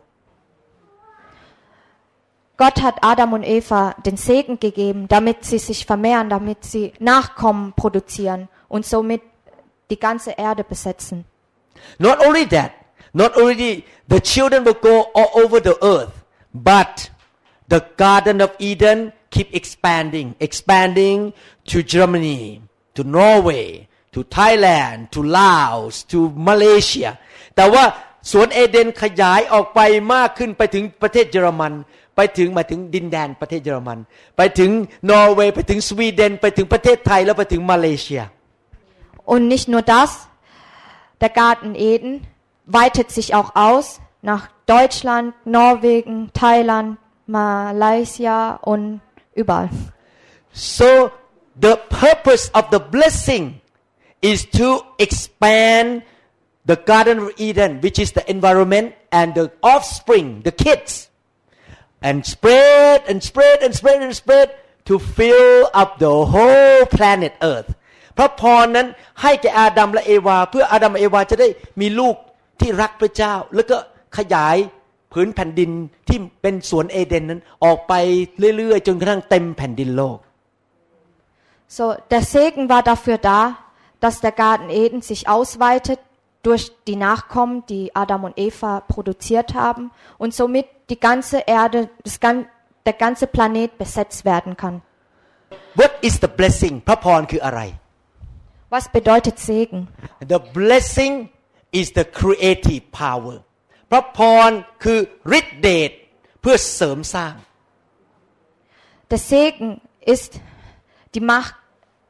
[2.55, 7.73] Gott hat Adam und Eva den Segen gegeben, damit sie sich vermehren, damit sie Nachkommen
[7.73, 9.21] produzieren und somit
[9.89, 11.25] die ganze Erde besetzen.
[11.97, 12.71] Not only that,
[13.13, 16.13] not only the children will go all over the earth,
[16.53, 17.09] but
[17.67, 21.33] the Garden of Eden keep expanding, expanding
[21.65, 22.61] to Germany,
[22.95, 27.11] to Norway, to Thailand, to Laos, to Malaysia.
[27.55, 27.83] แต่ว่า
[28.31, 29.79] สวนเอเดนขยายออกไป
[30.13, 31.73] มากขึ้นไปถึงประเทศเยอรมัน
[32.15, 33.99] ไปถึงมาถึงดินแดนประเทศเยอรมัน
[34.37, 34.71] ไปถึง
[35.09, 38.23] นอร์เวย์ไปถึงสวีเดน ไปถึงประเทศไทยแล้วไปถึงมาเลเซีย
[39.31, 40.11] Und nicht nur das,
[41.21, 42.13] der Garten Eden
[42.66, 49.00] weitet sich auch aus nach Deutschland, Norwegen, Thailand, Malaysia und
[49.34, 49.70] überall.
[50.52, 51.10] So
[51.60, 53.60] the purpose of the blessing
[54.20, 56.02] is to expand
[56.66, 61.08] the Garden of Eden, which is the environment and the offspring, the kids,
[62.02, 67.74] and spread and spread and spread and spread to fill up the whole planet Earth.
[68.16, 68.88] พระพรนั้น
[69.22, 71.48] ให้แก่อาดัมและเอวา เพื่ออาดัมและเอวาจะได้
[71.80, 72.16] มีลูก
[72.60, 73.76] ที่รักพระเจ้า แล้วก็
[74.18, 74.56] ขยาย
[75.12, 75.70] ผืนแผ่นดิน
[76.08, 77.92] ที่เป็นสวนเอเดนนั้นออกไป
[78.56, 80.18] เรื่อยๆ จนกระทั่งเต็มแผ่นดินโลก
[81.78, 83.40] So, der Segen war dafür da,
[84.00, 86.00] dass der Garten Eden sich ausweitet
[86.42, 92.20] durch die Nachkommen, die Adam und Eva produziert haben und somit die ganze Erde, das,
[92.20, 92.46] gan-
[92.86, 94.80] der ganze Planet besetzt werden kann.
[95.74, 97.60] What is the blessing พระพรคืออะไร
[98.74, 99.80] Was bedeutet Segen?
[100.32, 101.12] The blessing
[101.78, 103.36] is the creative power
[103.90, 104.50] พระพร
[104.84, 104.98] คือ
[105.38, 105.90] ฤทธิเดช
[106.40, 107.34] เพื่อเสริมสร้าง
[109.10, 109.70] Der Segen
[110.14, 110.32] ist
[111.14, 111.54] die Macht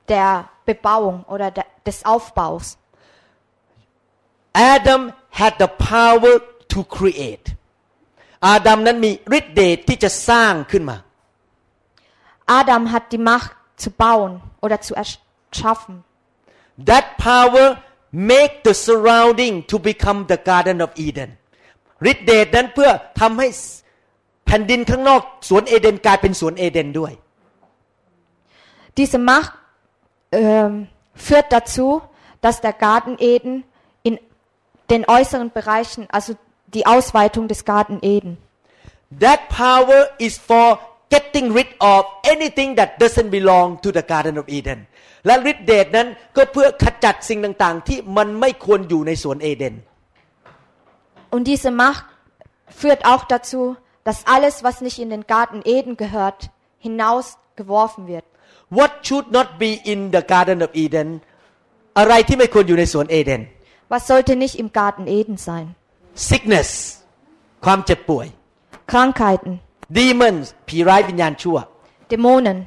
[0.08, 2.76] der Bebauung oder der, des Aufbaus.
[4.52, 6.34] Adam had the power
[6.72, 7.46] to create
[8.46, 10.96] อาดัมนั้นมีฤทธิเดชที่จะสร้างขึ้นมา
[12.60, 13.50] Adam hat die Macht
[13.82, 14.32] zu bauen
[14.64, 15.94] oder zu erschaffen.
[16.90, 17.66] That power
[18.30, 21.30] make the surrounding to become the Garden of Eden
[22.10, 23.48] ฤทธิเดชนั้นเพื่อทำให้
[24.46, 27.12] แผ่นดินข้างนอกสวนเอเดนกลายเป็นสวนเอเดนด้วย
[28.98, 29.52] Diese Macht
[30.32, 32.02] ähm, führt dazu,
[32.40, 33.62] dass der Garten Eden
[34.02, 34.18] in
[34.90, 36.34] den äußeren Bereichen, also
[36.74, 38.38] die Ausweitung des Garten Eden,
[39.20, 44.48] That power is for getting rid of anything that doesn't belong to the Garden of
[44.48, 44.86] Eden
[45.26, 49.74] และฤทธิเดชนั้นก็เพื่อขจัดสิ่งต่างๆ ที่มันไม่ควรอยู่ในสวนเอเดน
[51.34, 52.04] Und diese Macht
[52.80, 56.40] führt auch dazu, dass alles, was nicht in den Garten Eden gehört,
[56.78, 58.24] hinausgeworfen wird.
[58.70, 61.08] What should not be in the Garden of Eden
[61.98, 63.40] อะไรที่ไม่ควรอยู่ในสวนเอเดน
[63.92, 65.66] Was sollte nicht im Garten Eden sein?
[66.30, 66.68] sickness
[67.64, 68.26] ความเจ็บป่วย
[68.92, 69.54] Krankheiten,
[69.98, 71.58] demons ผีร้ายวิญญาณชั่ว
[72.10, 72.58] Dämonen,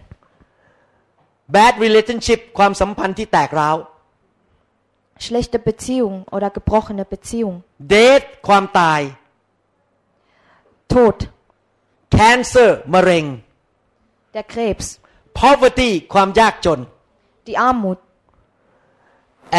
[1.55, 3.77] bad relationship ความสัมพันธ์ที่แตกร้าว
[5.25, 7.61] schlechte Beziehungen oder gebrochene Beziehungen,
[7.95, 9.01] death ความตาย
[10.93, 11.19] Tod,
[12.17, 13.25] cancer มะเร็ง
[14.35, 14.87] der Krebs,
[15.41, 16.81] poverty ความยากจน
[17.47, 17.99] die Armut,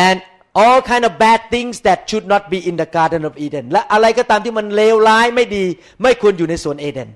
[0.06, 0.18] and
[0.62, 5.66] all kind of bad things that should not be in the Garden of Eden และอะไรก็ตามที่มันเลวร้ายไม่ดี
[6.02, 7.10] ไม่ควรอยู่ในสวนเอเดน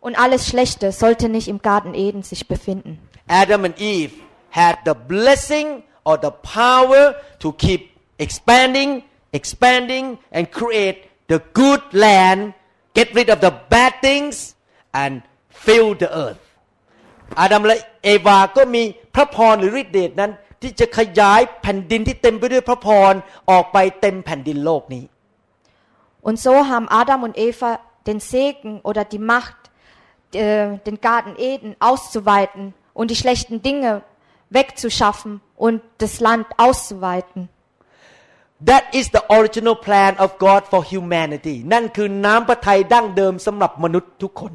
[0.00, 2.98] Und alles Schlechte sollte nicht im Garten Eden sich befinden.
[3.26, 4.12] Adam and Eve
[4.50, 12.52] had the blessing or the power to keep expanding, expanding, and create the good land,
[12.94, 14.54] get rid of the bad things,
[14.92, 16.40] and fill the earth.
[17.40, 18.82] อาดัมและเอวาก็มี
[19.14, 23.12] พระพรหรือฤทธิเดชนั้น ที่จะขยายแผ่นดินที่เต็มไปด้วยพระพร
[23.50, 25.04] ออกไปเต็มแผ่นดินโลกนี้
[26.26, 27.70] Und so haben Adam und Eva
[28.06, 29.57] den Segen oder die Macht,
[30.34, 34.02] äh, den Garten Eden auszuweiten und die schlechten Dinge
[34.50, 37.48] wegzuschaffen und das Land auszuweiten.
[38.64, 44.52] That is the original plan of God for humanity นั่นคือน้ำพระทัยดั้งเดิมสำหรับมนุษย์ทุกคน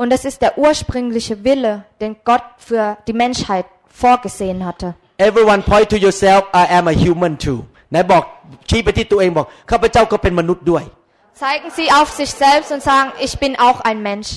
[0.00, 3.66] Und das ist der ursprüngliche Wille, den Gott für die Menschheit
[4.02, 4.88] vorgesehen hatte.
[5.28, 7.58] Everyone point to yourself I am a human too
[7.90, 8.22] ไหนบอก
[8.68, 10.84] ชี้ไปที่ตัวเองบอกข้าพเจ้าก็เป็นมนุษย์ด้วย
[11.44, 14.30] Zeigen Sie auf sich selbst und sagen, ich bin auch ein Mensch.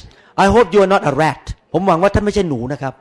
[0.44, 2.94] I hope you are not a rat ผมหวังว่าท่านไม่ใช่หนูนะครับ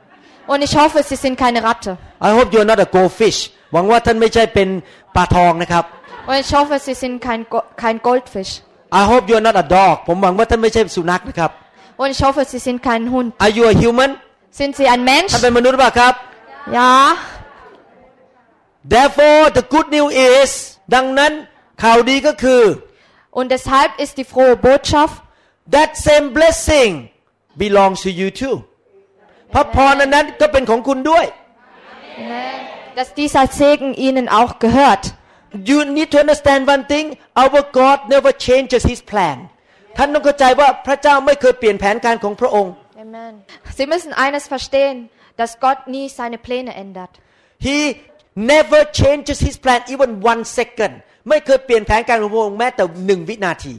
[0.51, 1.91] Und ich hoffe, Sie sind keine Ratte.
[2.27, 3.39] I hope you are not a goldfish
[3.73, 4.67] หวังว่าท่านไม่ใช่เป็น
[5.15, 5.85] ปลาทองนะครับ
[6.29, 8.51] Und ich hoffe, Sie sind kein, Go kein Goldfisch.
[9.01, 11.51] I hope you are not a dog ผมหวังว่าท่านไม่ใช่สุนัขนะครับ
[12.01, 13.27] Und ich hoffe, Sie sind kein Hund.
[13.45, 14.09] Are you a human
[14.59, 15.31] Sind Sie ein Mensch?
[15.33, 16.13] ท่านเป็นมนุษย์หรือเปล่าครับ
[16.79, 16.91] Ja.
[18.93, 20.51] Therefore the good news is
[20.95, 21.31] ดังนั้น
[21.83, 22.63] ข่าวดีก็คือ
[23.37, 25.15] Und deshalb ist die frohe Botschaft,
[25.75, 26.91] that same blessing
[27.63, 28.55] belongs to you too
[29.53, 31.25] พระพรอันนั้นก็เป็นของคุณด้วย
[32.97, 35.03] dass dieser Segen Ihnen auch gehört.
[35.71, 37.05] You need to understand one thing
[37.43, 39.37] our God never changes his plan
[39.97, 42.73] ท่านต้องเข้าใจว่าพระเจ้าไม่เคยเปลี่ยนแผนการของพระองค์
[43.05, 43.33] Amen.
[43.77, 44.97] Sie müssen eines verstehen,
[45.39, 47.13] dass Gott nie seine Pläne ändert.
[47.67, 47.79] He
[48.35, 50.93] never changes his plan even one second
[51.29, 53.75] ไม่เคยเปลี่ยนแผนการของพระองค์แม้แต่หนึ่งวินาที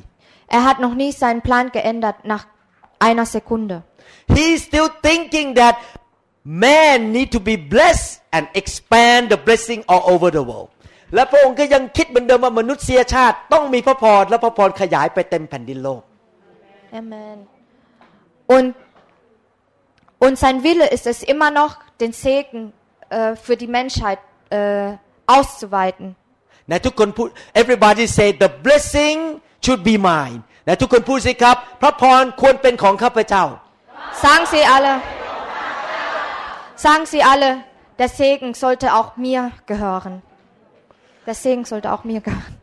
[0.56, 2.44] Er hat noch nie seinen Plan geändert nach
[3.06, 3.82] einer Sekunde.
[4.36, 5.74] He's still thinking that
[6.44, 10.70] man need to be blessed and expand the blessing all over the world
[11.14, 16.02] และพระองค์ก็ยังคิดเหมือนเดิมว่ามนุษยชาติต้องมีพระพรและพระพรขยายไปเต็มแผ่นดินโลก
[16.92, 17.46] Amen.
[18.48, 18.74] Und,
[20.18, 22.72] und sein Wille ist es immer noch, den Segen
[23.08, 24.18] äh, für die Menschheit
[24.50, 26.06] äh, auszuweiten.
[26.70, 27.28] นะทุกคนพูด
[27.60, 29.18] everybody say the blessing
[29.64, 33.44] should be mine นะทุกคนพูดสิครับ พระพรควรเป็นของข้าพเจ้า
[34.24, 34.94] Sagen Sie alle,
[36.84, 37.50] sagen Sie alle,
[37.98, 40.22] der Segen sollte auch mir gehören.
[41.26, 42.60] Der Segen sollte auch mir gehören.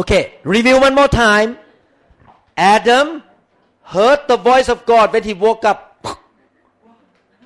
[0.00, 1.56] Okay review one more time
[2.56, 3.22] Adam
[3.94, 5.80] heard the voice of God when he woke up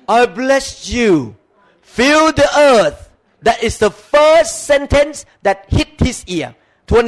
[0.07, 1.35] I bless you
[1.81, 3.09] fill the earth
[3.41, 6.53] that is the first sentence that hit his ear
[6.88, 7.02] ทวน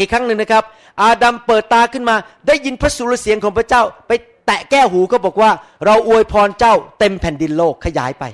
[0.00, 0.64] อีกครั้งหนึ่งนะครับ
[1.02, 2.16] อาดัมเปิดตาขึ้นมา
[2.46, 4.12] ได้ยินพระสุรเสียงของพระเจ้า ไป
[4.46, 5.50] แตะแก้วหูก็บอกว่า
[5.86, 8.24] เราอวยพรเจ้าเต็มแผ่นดินโลกขยายไป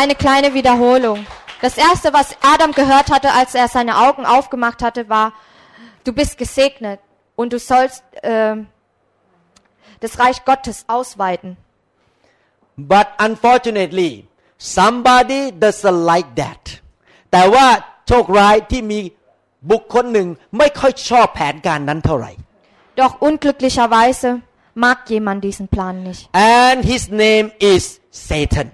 [0.00, 1.26] Eine kleine Wiederholung.
[1.60, 5.34] Das erste, was Adam gehört hatte, als er seine Augen aufgemacht hatte, war,
[6.04, 6.98] du bist gesegnet
[7.36, 8.56] und du sollst äh,
[10.00, 11.58] das Reich Gottes ausweiten.
[12.76, 14.26] but unfortunately
[14.58, 16.80] somebody doesn't like that
[17.32, 18.99] แต่ว่าโชคร้ายที่มี
[19.71, 22.31] บุคคลหนึ่งไม่ค่อยชอบแผนการนั้นเท่าไหร่
[23.01, 24.29] Doch unglücklicherweise
[24.85, 26.21] mag jemand diesen Plan nicht.
[26.57, 27.83] and his name is
[28.29, 28.67] Satan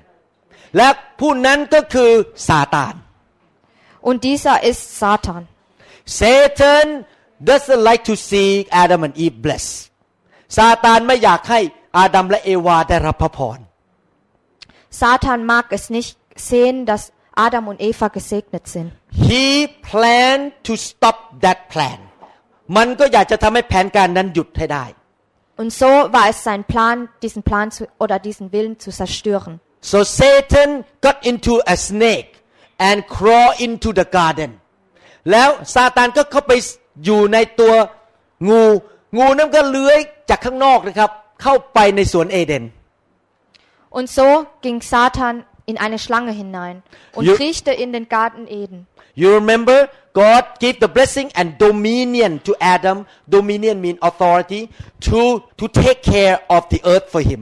[0.78, 2.12] และผู้นั้นก็คือ
[2.48, 2.96] ซาตาน
[4.08, 5.42] Und dieser ist Satan.
[6.22, 6.86] Satan
[7.50, 8.50] doesn't like to see
[8.84, 9.74] Adam and Eve blessed
[10.58, 11.60] ซาตานไม่อยากให้
[11.98, 13.60] อาดัมและเอวาได้รับพระพร
[15.02, 16.12] Satan mag es nicht
[16.50, 17.04] sehen, dass
[17.46, 18.90] Adam und Eva gesegnet sind.
[19.29, 21.99] He planned to stop that plan
[22.77, 24.85] มันก็อยากจะทำให้แผนการนั้นหยุดให้ได้
[25.61, 29.53] Und so war es sein Plan, diesen Plan zu, oder diesen Willen zu zerstören.
[29.81, 30.71] So Satan
[31.07, 32.31] got into a snake
[32.89, 34.51] and crawl into the garden
[35.31, 36.53] แล้วซาตานก็เข้าไป
[37.05, 37.75] อยู่ในตัว
[38.49, 38.63] งู
[39.19, 39.99] งูนั้นก็เลื้อย
[40.31, 41.11] จากข้างนอกนะครับ
[41.43, 42.65] เข้าไปในสวนเอเดน
[43.97, 44.27] Und so
[44.65, 45.35] ging Satan
[45.71, 46.77] in eine Schlange hinein
[47.17, 48.79] und You- kriechte in den Garten Eden.
[49.21, 49.79] You remember
[50.21, 52.99] God gave the blessing and dominion to Adam
[53.37, 54.63] dominion mean authority
[55.09, 55.23] to
[55.61, 57.41] to take care of the earth for him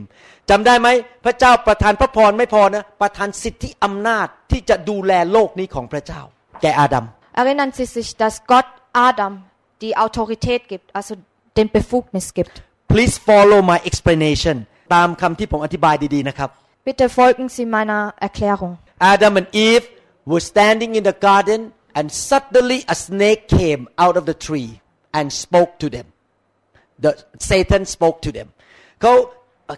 [0.49, 0.87] จำได้ไหม
[1.25, 6.21] พระเจ้าประทานพระพรไม่พอนะประทานสิทธิอำนาจที่จะดูแลโลกนี้ของพระเจ้า
[6.61, 7.05] แก่อาดัม
[7.41, 8.69] Erinnern Sie sich, dass Gott
[9.09, 9.33] Adam
[9.83, 11.13] die Autorität gibt, also
[11.57, 12.55] den Befugnis gibt.
[12.93, 14.55] Please follow my explanation
[14.95, 16.49] ตามคำที่ผมอธิบายดีๆนะครับ
[16.87, 18.73] Bitte folgen Sie meiner Erklärung.
[19.13, 19.85] Adam and Eve
[20.30, 21.60] were standing in the garden
[21.98, 24.70] and suddenly a snake came out of the tree
[25.16, 26.06] and spoke to them
[27.04, 27.10] the
[27.50, 28.48] Satan spoke to them
[29.00, 29.12] เขา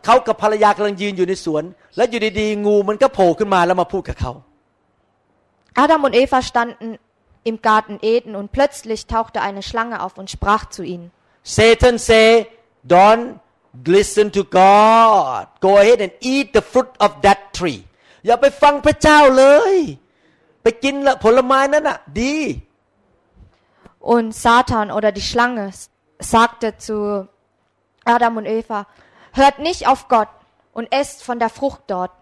[0.04, 1.64] เขากับภรรยากำลังยืนอยู่ในสวน
[1.96, 4.33] แล้วอยู่ดีๆงูมันก็โผล่ขึ้นมาแล้วมาพูดกับเขา
[5.85, 6.90] Adam und Eva standen
[7.50, 11.11] im Garten Eden und plötzlich tauchte eine Schlange auf und sprach zu ihnen.
[11.42, 12.46] Satan say
[12.96, 13.26] don't
[13.96, 17.80] listen to God go ahead and eat the fruit of that tree
[18.26, 19.76] อย่าไปฟังพระเจ้าเลย
[20.62, 22.37] ไปกินละผลไม้นั้นอ่ะ ดี
[24.14, 25.88] Und Satan oder die Schlange s-
[26.35, 26.96] sagte zu
[28.14, 28.80] Adam und Eva,
[29.33, 30.28] hört nicht auf Gott
[30.76, 32.12] und esst von der Frucht dort.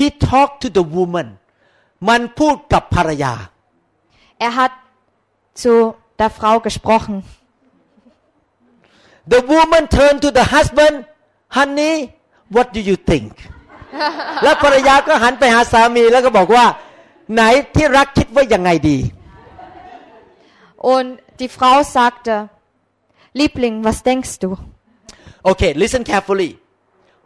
[0.00, 1.28] he talked to the woman
[2.08, 3.34] มันพูดกับภรรยา
[4.46, 4.72] Er hat
[5.62, 5.72] zu
[6.20, 7.16] der Frau gesprochen.
[9.32, 10.96] the woman turned to the husband
[11.56, 11.94] honey
[12.54, 13.32] what do you think
[14.42, 16.66] แล้วภรรยาก็หันไปหาสามีแล้วก็บอกว่า
[17.33, 17.41] ไหน
[17.75, 18.99] ที่รักคิดว่ายังไงดี
[20.93, 22.49] Und die Frau sagte,
[23.39, 24.57] Liebling, was denkst du?
[25.51, 26.51] Okay, listen carefully.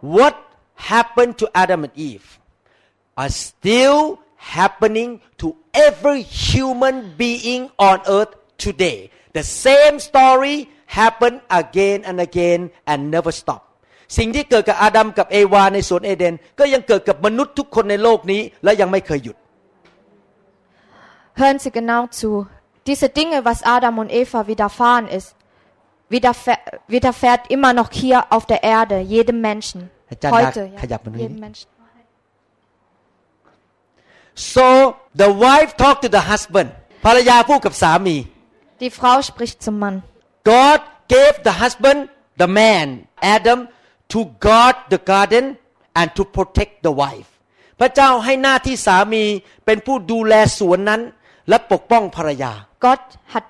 [0.01, 0.35] What
[0.75, 2.27] happened to Adam and Eve
[3.17, 9.09] are still happening to every human being on earth today.
[9.33, 13.61] The same story happened again and again and never stop.
[14.17, 19.35] สิ่งที่เกิดกับอาดัมกับเอวาในสวนเอเดน ก็ยังเกิดกับมนุษย์ทุกคนในโลกนี้และยังไม่เคยหยุด
[21.34, 22.46] Hören Sie genau zu.
[22.86, 25.34] Diese Dinge, was Adam und Eva widerfahren ist,
[26.08, 29.90] widerfährt, widerfährt immer noch hier auf der Erde, jedem Menschen.
[30.08, 31.68] Herr Chan, Heute, da- Herr Japan, jedem Menschen.
[34.34, 36.70] so the wife talked to the husband
[37.04, 38.16] ภรรยาพูดกับสามี
[38.82, 39.96] Die Frau spricht zum Mann.
[40.52, 40.80] God
[41.14, 41.98] gave the husband,
[42.42, 42.86] the man,
[43.36, 43.58] Adam,
[44.12, 45.44] to guard the garden
[45.98, 47.28] and to protect the wife.
[47.80, 49.24] พระเจ้าให้หน้าที่สามี
[49.66, 51.00] เป็นผู้ดูแลสวนนั้น
[51.48, 52.52] และปกป้องภรรยา
[52.86, 53.46] Gott hat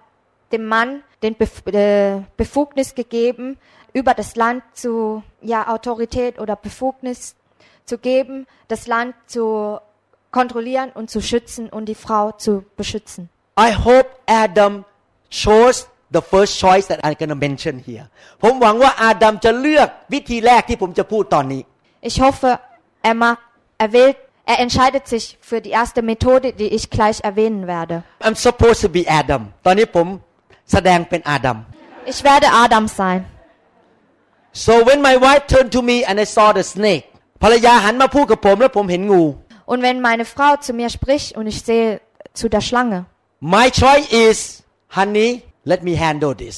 [0.52, 0.90] dem Mann
[1.22, 3.58] den Bef äh, Befugnis gegeben,
[3.92, 7.36] über das Land zu, ja, Autorität oder Befugnis
[7.84, 9.78] zu geben, das Land zu
[10.30, 13.28] kontrollieren und zu schützen und die Frau zu beschützen.
[13.58, 14.84] I hope Adam
[15.30, 18.06] chose the first choice that I'm gonna mention here
[18.42, 21.62] ผมหวังว่าอาดัมจะเลือกวิธีแรกที่ผมจะพูดตอนนี้
[22.08, 22.50] Ich hoffe,
[23.08, 23.38] er mag,
[23.82, 24.18] er wählt,
[24.52, 27.96] er entscheidet sich für die erste Methode, die ich gleich erwähnen werde.
[28.26, 30.06] I'm supposed to be Adam ตอนนี้ผม
[30.72, 31.58] แสดงเป็นอาดัม
[32.12, 33.20] Ich werde Adam sein.
[34.64, 37.04] so when my wife turned to me and I saw the snake
[37.42, 39.24] ภรรยาหันมาพูดกับผมแล้วผมเห็นงู
[39.72, 41.88] Und wenn meine Frau zu mir spricht und ich sehe
[42.38, 42.98] zu der Schlange,
[43.56, 44.38] My choice is
[44.98, 45.30] honey
[45.70, 46.56] let me handle this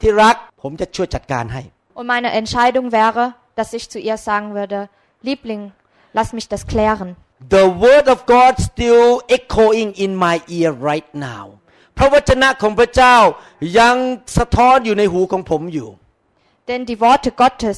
[0.00, 1.62] ที่รักผมจะช่วยจัดการให้
[1.98, 3.24] Und meine Entscheidung wäre,
[3.58, 4.78] dass ich zu ihr sagen würde,
[5.28, 5.62] Liebling,
[6.18, 7.10] lass mich das klären.
[7.49, 11.43] The word of God still echoing in my ear right now
[11.97, 13.17] พระวจนะของพระเจ้า
[13.79, 13.95] ยัง
[14.37, 15.89] สะท้อนอยู่ในหูของผมอยู่
[16.69, 17.77] Denn die Worte Gottes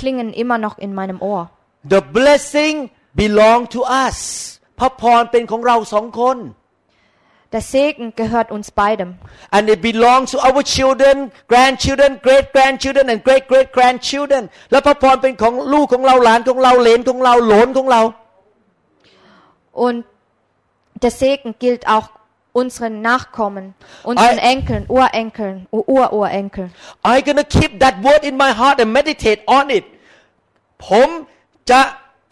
[0.00, 1.42] klingen immer noch in meinem Ohr.
[1.94, 2.76] The blessing
[3.22, 4.18] belong to us
[4.78, 6.38] พระพรเป็นของเราสองคน
[7.52, 9.10] Der Segen gehört uns beidem.
[9.56, 11.16] and it belongs to our children
[11.52, 18.02] grandchildren great grandchildren and great great grandchildren และพระพรเป็นของลูกของเราหลานของเราเหลนของเราโหลนของเรา
[19.71, 20.05] Und
[21.03, 22.07] der Segen gilt auch
[22.53, 26.69] unseren Nachkommen, unseren I- Enkeln, Urenkeln, Ururenkeln.
[27.05, 29.85] I gonna keep that word in my heart and meditate on it
[30.87, 31.07] ผม
[31.69, 31.81] จะ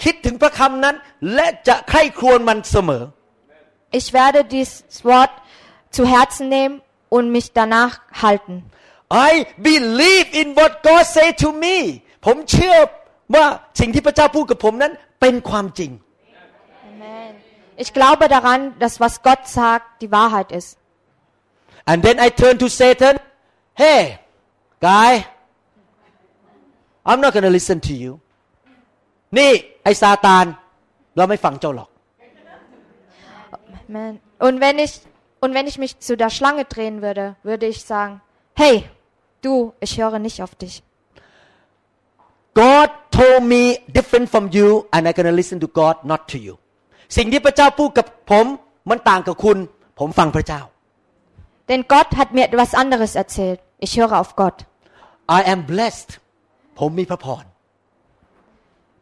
[0.03, 0.95] คิดถึงพระคำนั้น
[1.35, 3.03] และจะใคร่ครวญมันเสมอ
[3.99, 5.31] Ich werde dieses Wort
[5.95, 6.81] zu Herzen nehmen
[7.15, 8.55] und mich danach halten.
[9.31, 11.77] I believe in what God say to me
[12.25, 12.75] ผมเชื่อ
[13.35, 13.45] ว่า
[13.79, 16.01] สิ่งที่พระเจ้าพูดกับผมนั้นเป็นความจริง Amen.
[17.77, 20.77] Ich glaube daran, dass was Gott sagt, die Wahrheit ist.
[21.85, 23.19] and then I turn to Satan
[23.73, 24.19] hey
[24.79, 25.25] guy
[27.05, 28.11] I'm not gonna listen to you
[29.37, 29.51] นี่
[29.83, 30.45] ไอ้ซาตาน
[31.17, 31.89] เราไม่ฟังเจ้าหรอก
[33.89, 34.13] Amen.
[34.39, 34.93] Und wenn ich
[35.43, 38.21] und wenn ich mich zu der Schlange drehen würde, würde ich sagen:
[38.55, 38.89] Hey,
[39.41, 40.81] du, ich höre nicht auf dich.
[42.55, 46.57] God told me different from you and I'm gonna listen to God not to you
[47.16, 48.46] สิ่งที่พระเจ้าพูดกับผม
[48.90, 49.58] มันต่างกับคุณ
[49.98, 50.62] ผมฟังพระเจ้า
[51.70, 53.60] Denn Gott hat mir etwas anderes erzählt.
[53.84, 54.58] Ich höre auf Gott.
[55.38, 56.10] I am blessed
[56.78, 57.44] ผมมีพระพร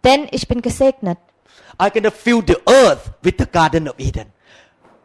[0.06, 1.18] Denn ich bin gesegnet.
[1.80, 4.28] I'm gonna fill the earth with the garden of Eden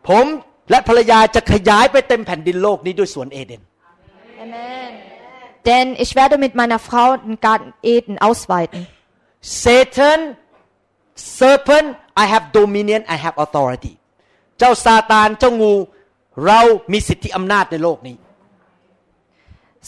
[0.10, 0.26] ผม
[0.72, 3.62] และภรรยาจะขยายไปเต็มแผ่นดินโลกนี้ด้วยสวนเอเดน
[4.43, 4.91] Amen.
[5.70, 8.88] Denn ich werde mit meiner Frau den Garten Eden ausweiten.
[9.41, 10.20] Satan
[11.16, 13.93] serpent I have dominion I have authority
[14.59, 15.74] เจ้าซาตานเจ้างู
[16.45, 16.59] เรา
[16.91, 18.18] มีสิทธิอำนาจในโลกนี้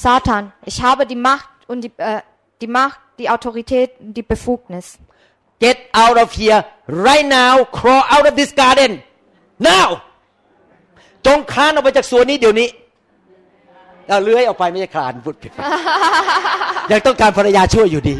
[0.03, 2.21] Satan, ich habe die Macht und die, äh,
[2.61, 4.97] die Macht, die Autorität, und die Befugnis.
[5.65, 6.59] get out of here
[7.07, 8.91] right now crawl out of this garden
[9.71, 9.87] now
[11.25, 12.67] จงคลานออกไปจากสวนนี้เดี๋ยวนี้
[14.07, 15.51] เอาเลื้อยออกไปไม่ใช่คลานพูดผิด
[16.91, 18.15] ยังต้องการภรรยาช่วยอยู่ดี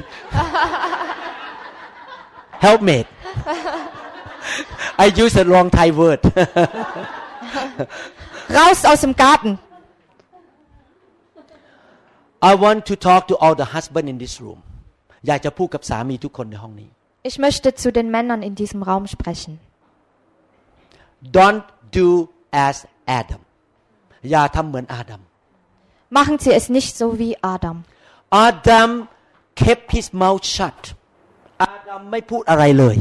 [2.65, 3.09] helpmate
[5.04, 6.20] I use the wrong Thai word
[8.56, 9.58] Raus aus dem Garten.
[12.50, 14.60] I want to talk to all the husband in this room
[15.26, 16.88] อยากจะพูดกับสามีทุกคนในห้องนี้
[17.28, 19.52] Ich möchte zu den Männern in diesem Raum sprechen.
[21.38, 21.66] don't
[21.98, 22.08] do
[22.66, 22.76] as
[23.20, 23.40] Adam
[24.30, 25.22] อย่าทำเหมือนอาดัม
[26.18, 27.76] Machen Sie es nicht so wie Adam.
[28.48, 28.90] Adam
[29.62, 30.82] kept his mouth shut
[31.62, 32.96] อาดัมไม่พูดอะไรเลย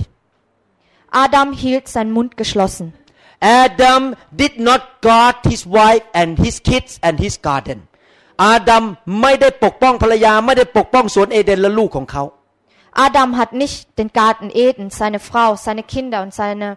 [1.24, 2.93] Adam hielt seinen Mund geschlossen.
[3.39, 7.80] Adam did not guard his wife and his kids and his garden
[8.45, 8.84] อาดัม
[9.22, 12.24] ไม่ได้ปกป้องภรรยา ไม่ได้ปกป้องสวนเอเดนและลูกของเขา
[13.08, 16.68] Adam hat nicht den Garten Eden, seine Frau, seine Kinder und seine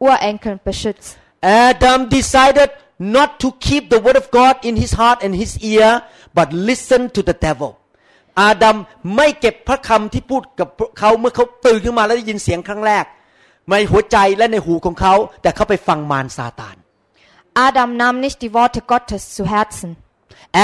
[0.00, 1.16] Urenkel beschützt.
[1.42, 6.02] Adam decided not to keep the word of God in his heart and his ear
[6.34, 7.70] but listen to the devil
[8.42, 8.76] อาดัม
[9.16, 10.68] ไม่เก็บพระคำที่พูดกับ
[10.98, 13.04] เขาเมื่อเขาตื่นขึ้นมาแล้วได้ยินเสียงครั้งแรก
[13.71, 16.75] ในหัวใจและในหูของเขา แต่เขาไปฟังมารซาตาน
[17.67, 19.91] Adam nahm nicht die Worte Gottes zu Herzen.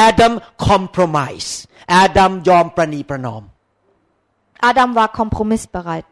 [0.07, 0.33] Adam
[0.69, 1.51] compromise
[2.03, 3.43] Adam ยอมประนีประนอม
[4.69, 6.07] Adam war kompromissbereit.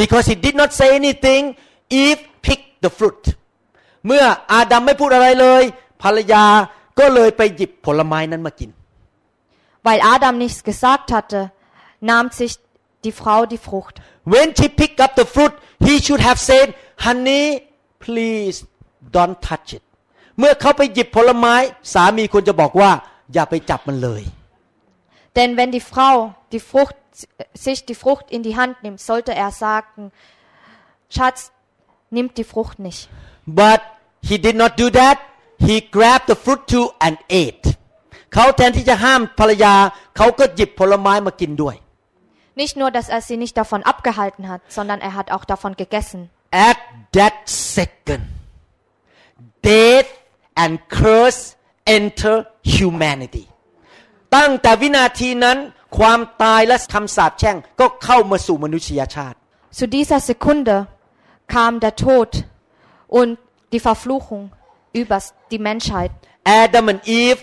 [0.00, 1.42] because he did not say anything
[2.02, 3.22] Eve picked the fruit
[4.06, 5.62] เมื่ออาดัมไม่พูดอะไรเลย
[6.02, 6.44] ภรรยา
[6.98, 8.70] ก็เลยไปหยิบผลไม้นั้นมากิน
[9.86, 11.40] Weil Adam nichts gesagt hatte,
[12.00, 12.52] nahm sich
[13.04, 13.96] die Frau die Frucht.
[14.32, 15.52] When she picked up the fruit
[15.86, 16.66] he should have said
[17.06, 17.44] honey
[18.04, 18.56] please
[19.16, 19.82] don't touch it
[20.38, 21.54] เมื่อเขาไปหยิบผลไม้
[21.92, 22.90] สามีควรจะบอกว่า
[23.34, 24.22] อย่าไปจับมันเลย
[25.36, 26.14] Denn wenn die Frau
[26.52, 26.96] die Frucht,
[27.64, 30.02] sich die Frucht in die Hand nimmt, sollte er sagen,
[31.14, 31.38] Schatz,
[32.14, 33.00] nimm die Frucht nicht.
[33.62, 33.80] but
[34.28, 35.16] he did not do that
[35.66, 37.64] he grabbed the fruit too and ate
[38.34, 39.74] เขาแทนที่จะห้ามภรรยา
[40.16, 41.76] เขาก็หยิบผลไม้มากินด้วย
[42.57, 46.29] Nicht nur, dass er sie nicht davon abgehalten hat, sondern er hat auch davon gegessen.
[46.69, 46.77] at
[47.17, 48.23] that second
[49.63, 50.09] death
[50.55, 51.41] and curse
[51.97, 52.35] enter
[52.77, 53.45] humanity
[54.35, 55.57] ตั้งแต่วินาทีนั้น
[55.97, 59.37] ความตายและคำสาปแช่งก็เข้ามาสู่มนุษยชาติ
[59.79, 60.75] Zu dieser Sekunde
[61.55, 62.31] kam der Tod
[63.19, 63.31] und
[63.73, 64.43] die Verfluchung
[65.01, 65.17] über
[65.51, 66.11] die Menschheit.
[66.61, 67.39] Adam and Eve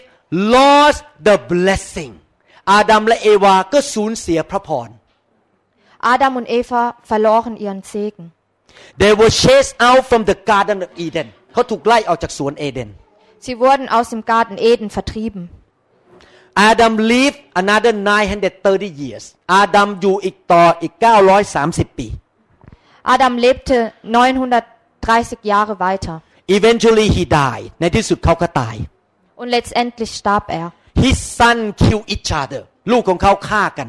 [0.54, 2.12] lost the blessing
[2.72, 4.88] อาดัมและเอวาก็สูญเสียพระพร
[6.12, 8.32] Adam und Eva verloren ihren Segen.
[8.98, 12.90] They were chased out from the Garden of Eden เขาถูกไล่ออกจากสวนเอเดน
[13.46, 15.42] Sie wurden aus dem Garten Eden vertrieben.
[16.70, 19.24] Adam lived another 930 years
[19.54, 20.92] อาดัมอยู่อีกต่ออีก
[21.46, 22.08] 930 ปี
[23.14, 23.78] Adam lebte
[24.54, 26.16] 930 Jahre weiter.
[26.56, 28.76] Eventually he died ในที่สุดเขาก็ตาย
[29.40, 30.66] Und letztendlich starb er.
[31.04, 33.88] His son killed each other ลูกของเขาฆ่ากัน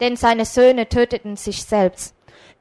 [0.00, 2.14] Denn seine Söhne töteten sich selbst.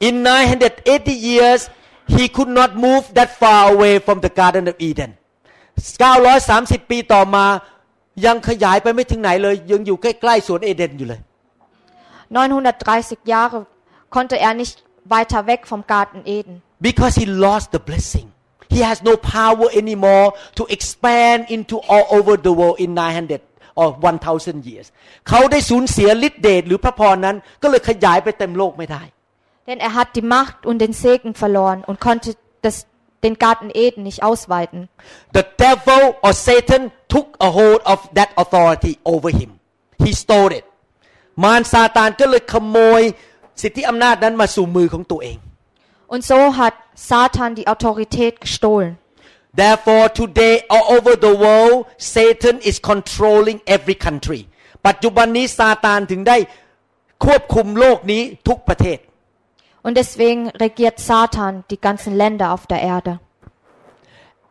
[0.08, 1.70] In 980 years
[2.18, 5.12] he could not move that far away from the Garden of Eden
[6.00, 7.46] 930 ปีต่อมา
[8.26, 11.22] ยังขยายไปไม่ถึงไหนเลย ยังอยู่ใกล้ๆสวนเอเดนอยู่เลย
[12.32, 13.60] 930 Jahre
[14.16, 14.78] konnte er nicht
[15.14, 16.56] weiter weg vom Garten Eden.
[16.90, 18.28] because he lost the blessing
[18.76, 20.28] he has no power anymore
[20.58, 23.42] to expand into all over the world in 900
[23.82, 23.88] or
[24.30, 24.88] 1000 years
[25.30, 29.04] เขาได้สูญเสียฤทธิเดชหรือพระพรนั้น ก็เลยขยายไปเต็มโลกไม่ได้
[29.68, 32.30] Denn er hat die Macht und den Segen verloren und konnte
[32.66, 32.76] das,
[33.26, 34.80] den Garten Eden nicht ausweiten.
[35.38, 36.82] the devil or Satan
[37.14, 39.52] took a hold of that authority over him
[40.06, 40.66] he stole it
[41.44, 43.02] มารซาตานก็เลยขโมย
[43.62, 45.38] สิทธิอำนาจนั้นมาสู่มือของตัวเอง
[46.14, 46.76] Und so hat
[47.12, 48.92] Satan die Autorität gestohlen.
[49.60, 51.78] Therefore today all over the world
[52.16, 54.42] Satan is controlling every country
[54.88, 56.38] ปัจจุบันนี้ซาตานถึงได้
[57.26, 59.00] ควบคุมโลกนี้ทุกประเทศ
[59.86, 63.14] Und deswegen regiert Satan die ganzen Länder auf der Erde.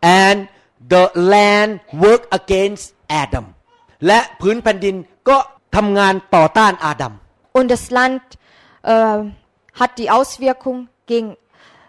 [0.02, 0.48] and
[0.88, 2.84] the land work against
[3.22, 3.46] Adam
[4.06, 4.96] และพื้นแผ่นดิน
[5.28, 5.38] ก็
[5.76, 7.14] ทำงานต่อต้านอาดัม
[7.58, 8.22] Und das Land
[8.82, 9.18] äh,
[9.80, 11.36] hat die Auswirkung, gegen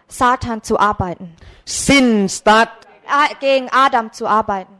[0.08, 1.26] Satan zu arbeiten,
[1.64, 2.85] sin start äh,
[3.45, 4.73] gegen Adam zu arbeiten.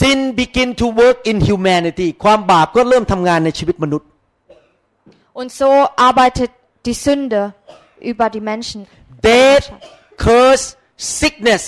[0.00, 4.08] sin begin to work in humanity ความบาปก็เริ่มทำงานในชีวิตมนุษย์
[5.40, 5.70] Und so
[6.08, 6.50] arbeitet
[6.86, 7.40] die Sünde
[8.10, 8.80] über die Menschen.
[9.28, 9.66] death
[10.24, 10.66] curse
[11.20, 11.64] sickness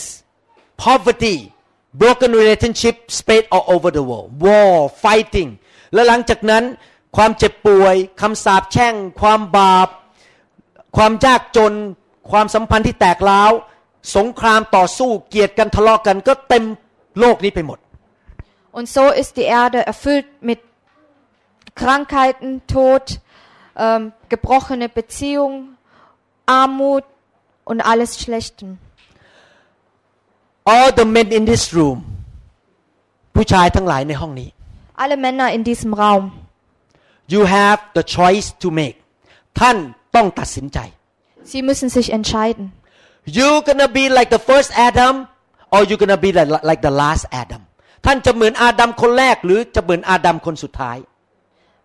[0.86, 1.36] poverty
[2.02, 4.72] broken relationship spread all over the world war
[5.04, 5.48] fighting
[5.94, 6.64] และหลังจากนั้น
[7.16, 9.88] ความเจ็บป่วยคำสาปแช่ง ความบาป
[10.96, 11.72] ความยากจน
[12.30, 13.52] ความสัมพันธ์ที่แตกร้าว
[14.15, 16.63] สงครามต่อสู้เกลียดกันทะเลาะกันก็เต็ม
[17.19, 17.79] โลกนี้ไปหมด
[18.77, 20.59] Und so ist die Erde erfüllt mit
[21.81, 23.19] Krankheiten, Tod,
[23.75, 25.77] ähm, gebrochene Beziehungen,
[26.47, 27.05] Armut
[27.65, 28.79] und alles Schlechten.
[30.65, 31.99] all the men in this room
[33.35, 34.49] ผู้ชายทั้งหลายในห้องนี้
[35.03, 36.23] Alle Männer in diesem Raum.
[37.33, 38.97] you have the choice to make
[39.59, 39.77] ท่าน
[40.15, 40.79] ต้องตัดสินใจ
[41.51, 42.65] Sie müssen sich entscheiden.
[43.37, 45.15] you gonna be like the first Adam
[45.73, 47.61] or you gonna be like, like the last Adam
[48.05, 50.97] ท่านจะเหมือนอาดัมคนแรก หรือจะเหมือนอาดัมคนสุดท้าย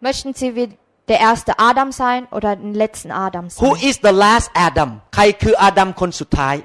[0.06, 0.66] Möchten Sie wie
[1.10, 3.88] der erste Adam sein oder den letzten Adam who sein?
[3.88, 6.56] is the last Adam ใครคืออาดัมคนสุดท้าย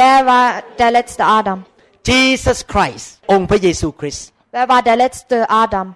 [0.00, 0.46] Wer war
[0.80, 1.58] der letzte Adam?
[2.10, 4.26] Jesus Christ องค์พระเยซูคริสต์
[4.56, 5.86] Wer war der letzte Adam?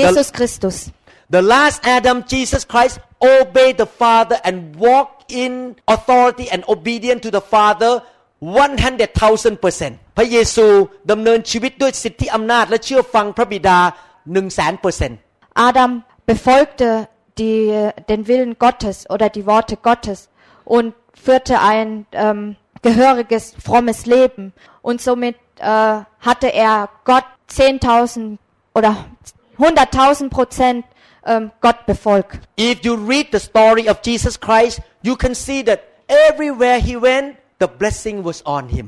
[0.00, 0.76] Jesus Christus.
[1.36, 7.30] The last Adam, Jesus Christ, obeyed the Father and walked in authority and obedient to
[7.30, 7.92] the Father
[8.40, 10.66] 100,000 percent พระเยซู
[11.10, 13.78] ดำเนินชีวิตด้วยสิทธิอำนาจและเชื่อฟังพระบิดา
[14.32, 15.14] 1 0 0 0 0 0 percent
[15.68, 15.92] Adam
[16.32, 16.88] befolgte
[17.38, 20.28] die, den Willen Gottes oder die Worte Gottes
[20.64, 24.52] und führte ein ähm, gehöriges, frommes Leben.
[24.82, 25.64] Und somit äh,
[26.20, 28.38] hatte er Gott 10.000
[28.74, 29.06] oder
[29.58, 30.84] 100.000 Prozent
[31.30, 32.40] ähm, Gott befolgt.
[32.56, 34.76] If you read the story of Jesus Christ
[35.08, 35.80] you can see that
[36.28, 37.26] everywhere he went
[37.62, 38.86] the blessing was on him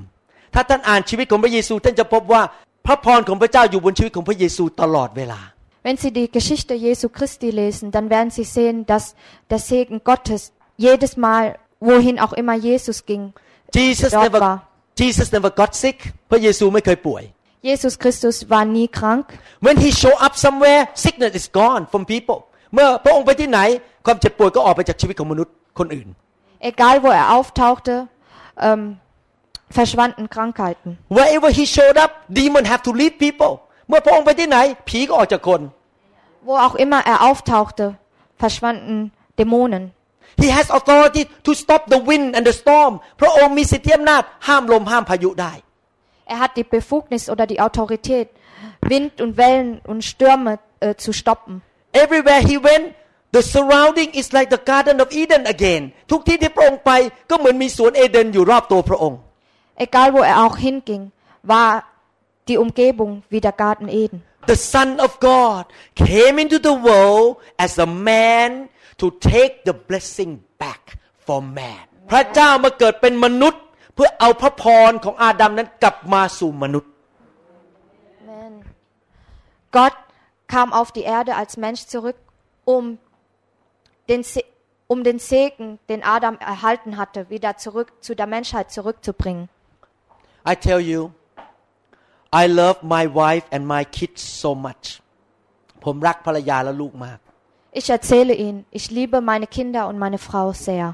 [0.55, 2.43] ถ้าท่านอ่านชีวิตของพระเยซูท่านจะพบว่า
[2.87, 5.41] พระพรของพระเจ้าอยู่บนชีวิตของพระเยซูตลอดเวลา
[5.87, 9.05] Wenn Sie die Geschichte Jesu Christi lesen, dann werden Sie sehen, dass
[9.51, 10.41] der Segen Gottes
[10.79, 13.35] jedes Mal, wohin auch immer Jesus ging,
[13.75, 14.57] Jesus dort never war.
[14.99, 15.99] Jesus never got sick
[16.31, 17.23] พระเยซูไม่เคยป่วย
[17.62, 19.26] Jesus Christus war nie krank.
[19.60, 22.40] When he show up somewhere sickness is gone from people
[22.74, 23.60] เมื่อพระองค์ไปที่ไหน
[24.06, 26.08] ความเจ็บป่วยก็ออกไปจากชีวิตของมนุษย์คนอื่น
[26.72, 27.96] Egal wo er auftauchte,
[28.68, 28.82] ähm,
[29.78, 30.90] verschwanden Krankheiten.
[31.18, 33.54] Wherever he showed up demon have to leave people
[33.90, 34.58] เมื่อพระองค์ไปที่ไหน
[34.90, 35.62] ผีก็ออกจากคน
[36.48, 37.86] Wo auch immer er auftauchte,
[38.44, 38.98] verschwanden
[39.40, 39.84] Dämonen.
[40.44, 45.54] He has authority to stop the wind and the storm พระองค์มีสิทธิอำนาจห้ามลมห้ามพายุได้
[46.29, 48.29] Er hat die Befugnis oder die Autorität,
[48.81, 51.63] Wind und Wellen und Stürme äh, zu stoppen.
[51.93, 52.95] Everywhere he went
[53.33, 56.91] the surrounding is like the garden of Eden again ทุกที่ที่พระองค์ไป
[57.31, 59.19] ก็เหมือนมีสวนเอเดนอยู่รอบตัวพระองค์
[59.87, 61.03] Egal wo er auch hinging,
[61.53, 61.71] war
[62.49, 64.19] die Umgebung wie der Garten Eden.
[64.53, 65.63] The Son of God
[65.97, 67.29] came into the world
[67.65, 68.69] as a man
[69.01, 70.33] to take the blessing
[70.63, 70.83] back
[71.27, 73.68] for man พระเจ้ามาเกิดเป็นมนุษย์ เ
[73.99, 76.91] พื่อเอาพระพรของอาดัมนั้นกลับมาสู่มนุษย์
[78.23, 78.53] Amen.
[79.77, 79.97] Gott
[80.55, 82.17] kam auf die Erde als Mensch zurück,
[82.65, 82.99] um
[84.09, 84.43] den, Se
[84.87, 89.49] um den Segen, den Adam erhalten hatte, wieder zurück zu der Menschheit zurückzubringen.
[90.47, 91.11] I tell you
[92.33, 94.85] I love my wife and my kids so much
[95.85, 97.19] ผมรักภรรยาและลูกมาก
[97.81, 100.87] Ich erzähle Ihnen, ich liebe meine Kinder und meine Frau sehr.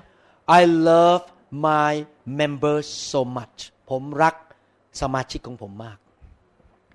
[0.48, 1.24] I love
[1.67, 1.91] my
[2.41, 3.57] members so much
[3.89, 4.35] ผมรัก
[5.01, 5.97] สมาชิกของผมมาก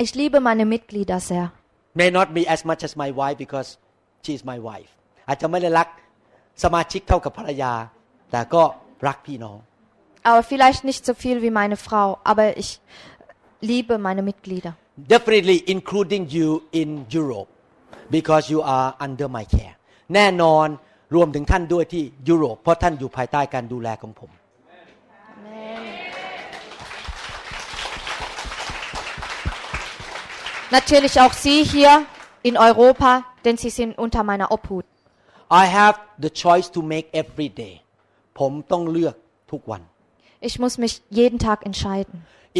[0.04, 1.46] Ich liebe meine Mitglieder sehr.
[2.00, 3.68] may not be as much as my wife because
[4.24, 4.90] she is my wife
[5.28, 5.88] อาจจะไม่ได้รัก
[6.64, 7.72] สมาชิกเท่ากับภรรยา
[8.30, 8.62] แต่ก็
[9.06, 9.58] รักพี่น้อง
[10.28, 12.70] Aber vielleicht nicht so viel wie meine Frau, aber ich
[13.70, 14.72] liebe meine Mitglieder.
[15.14, 16.48] definitely including you
[16.80, 16.88] in
[17.20, 17.48] Europe
[18.16, 19.74] because you are under my care
[20.14, 20.68] แน่นอน
[21.14, 24.30] รวมถึงท่านด้วยที่ยุโรปเพราะท่านอยู่ภายใต้การดูแลของผม
[30.71, 32.05] Natürlich auch Sie hier
[32.49, 33.11] in Europa,
[33.45, 34.85] denn Sie sind unter meiner Obhut.
[35.51, 37.73] I have the choice to make every day
[38.39, 39.15] ผมต้องเลือก
[39.51, 39.81] ทุกวัน
[40.47, 42.15] Ich muss mich jeden Tag entscheiden.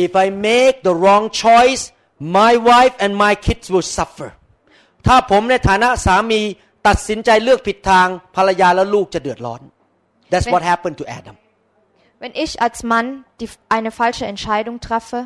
[0.06, 1.84] if I make the wrong choice
[2.40, 4.30] my wife and my kids will suffer
[5.08, 6.42] ถ้าผมในฐานะสามี
[6.88, 9.62] ตัดสินใจเลือกผิดทางภรรยาและลูกจะเดือดร้อน
[10.32, 11.36] That's what happened to Adam
[12.22, 13.08] Wenn ich als Mann
[13.40, 15.20] die, eine falsche Entscheidung treffe,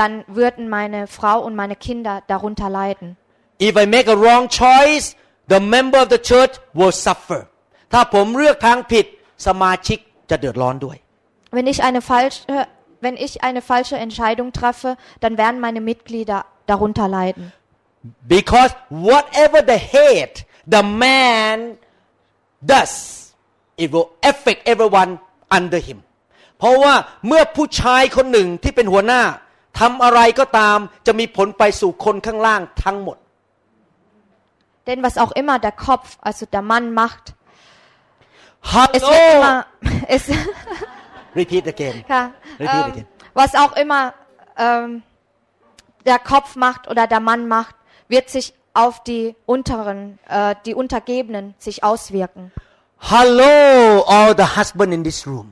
[0.00, 3.16] dann würden meine Frau und meine Kinder darunter leiden.
[3.68, 5.06] If I make a wrong choice
[5.52, 7.40] the member of the church will suffer
[7.92, 9.06] ถ้าผมเลือกทางผิด
[9.46, 9.98] สมาชิก
[10.30, 10.96] จะเดือดร้อนด้วย
[11.56, 12.40] Wenn ich eine falsche,
[13.04, 14.90] wenn ich eine falsche Entscheidung treffe,
[15.22, 16.38] dann werden meine Mitglieder
[16.70, 17.46] darunter leiden.
[18.36, 18.72] because
[19.08, 20.36] whatever the hate
[20.74, 21.56] the man
[22.72, 22.92] does
[23.76, 25.12] it will affect everyone
[25.58, 25.98] under him
[26.58, 26.94] เพราะว่า
[27.26, 29.22] เมื่อผู้ชายคนหนึ่งที่เป็นหัวหน้า
[29.78, 33.18] ทำอะไรก็ตามจะมีผลไปสู่คนข้างล่างทั้งหมด
[34.88, 37.24] Denn was auch immer der Kopf, also der Mann macht,
[38.72, 39.56] ฮัล es โหล wird immer,
[40.14, 40.22] es,
[41.38, 42.22] repeat again ja,
[42.62, 43.06] Repeat ähm, again.
[43.40, 44.02] was auch immer
[44.64, 45.02] ähm,
[46.10, 47.74] der Kopf macht oder der Mann macht,
[48.08, 52.52] wird sich auf die unteren, äh, die Untergebenen sich auswirken.
[53.12, 55.48] Hello all the husband in this room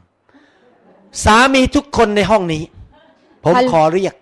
[1.24, 2.62] สามีทุกคนในห้องนี้
[3.45, 4.14] ผม ฮัล ขอเรียก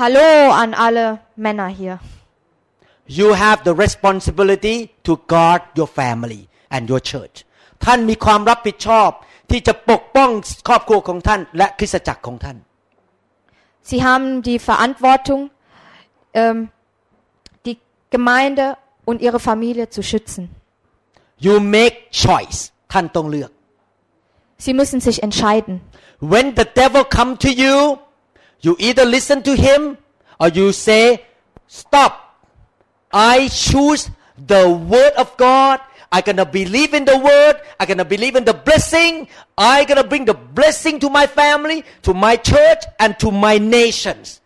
[0.00, 0.28] Hallo
[0.62, 1.06] an alle
[1.44, 1.96] Männer hier.
[3.18, 4.76] you have the responsibility
[5.06, 6.42] to guard your family
[6.74, 7.36] and your church
[7.84, 9.10] ท่านมีความรับผิดชอบ
[9.50, 10.30] ที่จะปกป้อง
[10.68, 12.56] ครอบครัวของท่าน และคริสตจักรของท่าน
[13.90, 15.40] Sie haben die Verantwortung,
[16.40, 16.58] ähm,
[17.66, 17.76] die
[18.14, 18.66] Gemeinde
[19.08, 20.42] und ihre Familie zu schützen.
[21.46, 22.58] you make choice
[22.92, 23.50] ท่านต้องเลือก
[24.66, 25.74] Sie müssen sich entscheiden.
[26.20, 27.98] when the devil come to you
[28.60, 29.96] you either listen to him
[30.38, 31.24] or you say
[31.66, 32.12] stop
[33.12, 35.80] I choose the word of God
[36.12, 40.24] I gonna believe in the word I gonna believe in the blessing I gonna bring
[40.24, 44.40] the blessing to my family to my church and to my nations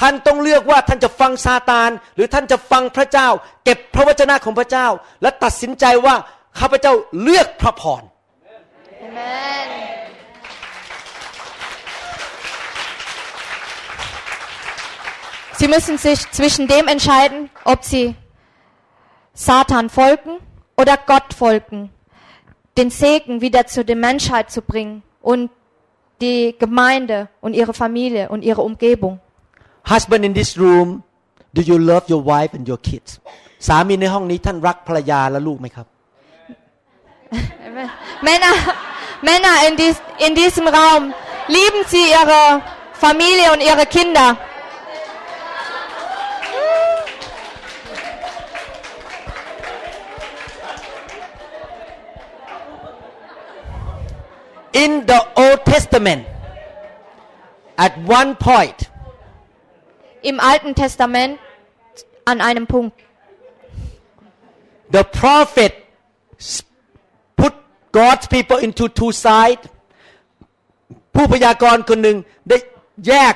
[0.00, 3.28] ท่านต้องเลือกว่าท่านจะฟังซาตาน หรือท่านจะฟังพระเจ้า
[3.64, 4.86] เก็บพระวจนะของพระเจ้า
[5.22, 6.14] และตัดสินใจว่า
[6.58, 6.92] ข้าพเจ้า
[7.22, 8.02] เลือกพระพร
[9.06, 10.07] Amen.
[15.58, 18.16] Sie müssen sich zwischen dem entscheiden, ob sie
[19.32, 20.38] Satan folgen
[20.76, 21.90] oder Gott folgen,
[22.76, 25.50] den Segen wieder zu der Menschheit zu bringen und
[26.20, 29.20] die Gemeinde und ihre Familie und ihre Umgebung.
[29.88, 31.02] Husband in this room
[31.52, 33.20] do you love your wife and your kids
[33.66, 35.86] สามีในห้องนี้ท่านรักภรรยาและลูกไหมครับ
[38.22, 38.54] Männer,
[39.22, 39.96] Männer in, dies,
[40.26, 41.12] in diesem Raum,
[41.48, 44.36] lieben sie ihre Familie und ihre Kinder.
[54.84, 56.22] In the Old Testament
[57.84, 58.78] at one point
[60.30, 61.32] Im Alten Testament
[62.30, 62.96] an einem Punkt.
[64.96, 65.72] the prophet
[66.38, 66.62] s-
[67.40, 67.52] put
[67.92, 69.62] God's people into two sides
[71.14, 72.16] ผู้พยากรณ์คนหนึ่ง
[72.48, 72.56] ได้
[73.08, 73.34] แยก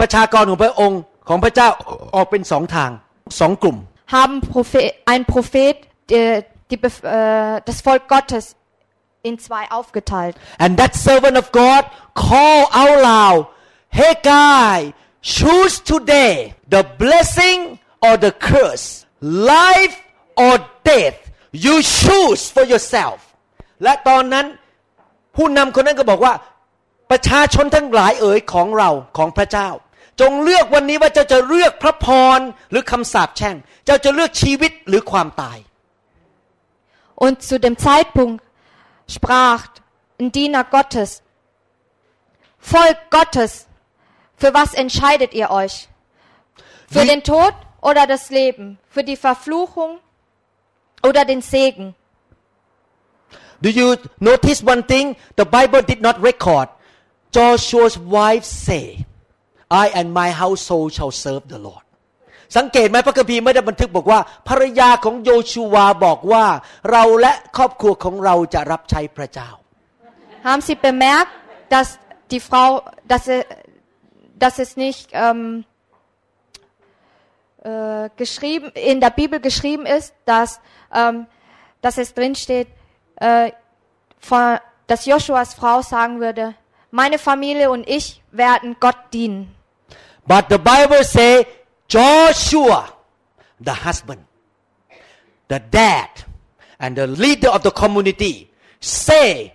[0.00, 1.68] ประชากรของพระองค์ของพระเจ้า
[2.14, 2.90] ออกเป็นสองทาง
[3.40, 3.78] สองกลุ่ม
[4.14, 5.74] Haben Prophet, ein Prophet
[6.10, 8.44] die, die, Bef- äh, das Volk Gottes
[9.23, 10.35] in zwei aufgeteilt.
[10.59, 13.47] And that servant of God call out loud,
[13.89, 19.95] Hey guy, choose today the blessing or the curse, life
[20.35, 21.31] or death.
[21.53, 23.19] You choose for yourself.
[23.83, 24.45] และตอนนั้น
[25.35, 26.33] ผู้นำคนนั้นก็บอกว่า
[27.11, 29.69] ประชาชนทั้งหลายเอ๋ยของเราของพระเจ้า
[30.21, 32.07] จงเลือกวันนี้ว่าเจ้าจะเลือกพระพ
[32.37, 32.39] ร
[32.71, 33.55] หรือคำสาปแช่ง
[33.85, 35.57] เจ้าจะเลือกชีวิตหรือความตาย
[37.23, 38.42] Und zu dem Zeitpunkt
[39.13, 39.67] sprach
[40.19, 41.21] ein Diener Gottes,
[42.59, 43.67] Volk Gottes,
[44.37, 45.89] für was entscheidet ihr euch?
[46.89, 48.79] Für Wie- den Tod oder das Leben?
[48.89, 49.99] Für die Verfluchung
[51.03, 51.95] oder den Segen?
[53.61, 55.15] Do you notice one thing?
[55.37, 56.69] The Bible did not record.
[57.33, 59.05] Joshua's wife say,
[59.71, 61.82] I and my household shall serve the Lord.
[62.56, 66.44] สังเกตไหมพระคัมภีร์ไม่ได้บันทึกบอกว่า ภรรยาของโยชูวาบอกว่า
[66.90, 69.50] เราและครอบครัวของเราจะรับใช้พระเจ้า
[70.44, 71.32] Haben Sie bemerkt,
[71.68, 71.98] dass
[72.30, 73.44] die Frau, dass, er,
[74.38, 75.64] dass es nicht ähm,
[77.62, 80.60] äh, geschrieben, in der Bibel geschrieben ist, dass,
[80.94, 81.26] ähm,
[81.80, 82.68] dass es drin steht,
[83.16, 83.50] äh,
[84.18, 86.54] von, dass Joshuas Frau sagen würde,
[86.90, 89.54] meine Familie und ich werden Gott dienen.
[90.26, 91.46] But the Bible say
[91.93, 92.81] Joshua,
[93.67, 94.21] the husband,
[95.47, 96.09] the dad,
[96.79, 99.53] and the leader of the community say,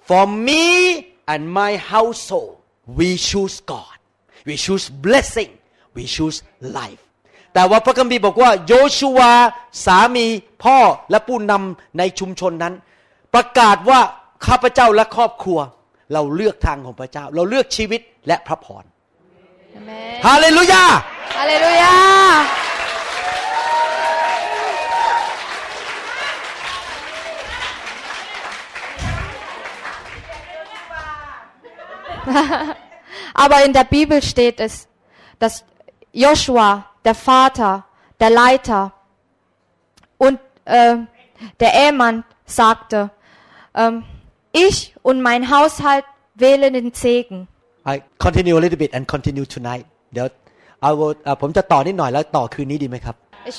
[0.00, 0.64] for me
[1.28, 2.56] and my household,
[2.98, 3.96] we choose God.
[4.44, 5.50] We choose blessing.
[5.94, 7.02] We choose life.
[7.54, 9.32] แต่ว่าพระคัมภีร์บอกว่าโยชูวา
[9.84, 10.26] สามี
[10.64, 10.78] พ่อ
[11.10, 12.74] และผู้นำในชุมชนนั้น
[13.34, 14.00] ประกาศว่า
[14.46, 15.58] ข้าพเจ้าและครอบครัว
[16.12, 18.84] เราเลือกทางของพระเจ้า เราเลือกชีวิตและพระพร
[19.78, 20.22] Amen.
[20.24, 21.04] Halleluja!
[21.38, 22.46] Halleluja!
[33.34, 34.88] Aber in der Bibel steht es,
[35.38, 35.64] dass
[36.12, 37.84] Joshua, der Vater,
[38.18, 38.92] der Leiter
[40.16, 40.96] und äh,
[41.60, 43.10] der Ehemann sagte,
[43.74, 44.02] ähm,
[44.50, 46.04] ich und mein Haushalt
[46.34, 47.46] wählen den Segen.
[47.93, 47.95] I
[48.25, 50.27] continue a little bit and continue tonight เดี๋ยว
[50.89, 53.15] I will เอ่อผมจะต่อนิดหน่อยแล้วต่อคืนนี้ดีไหมครับ
[53.51, 53.57] Ich,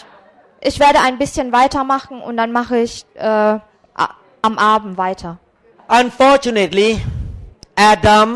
[0.68, 2.94] ich werde ein bisschen weitermachen und dann mache ich
[3.30, 3.54] äh,
[4.04, 4.14] a-
[4.48, 5.30] am Abend weiter.
[6.02, 6.90] Unfortunately
[7.92, 8.28] Adam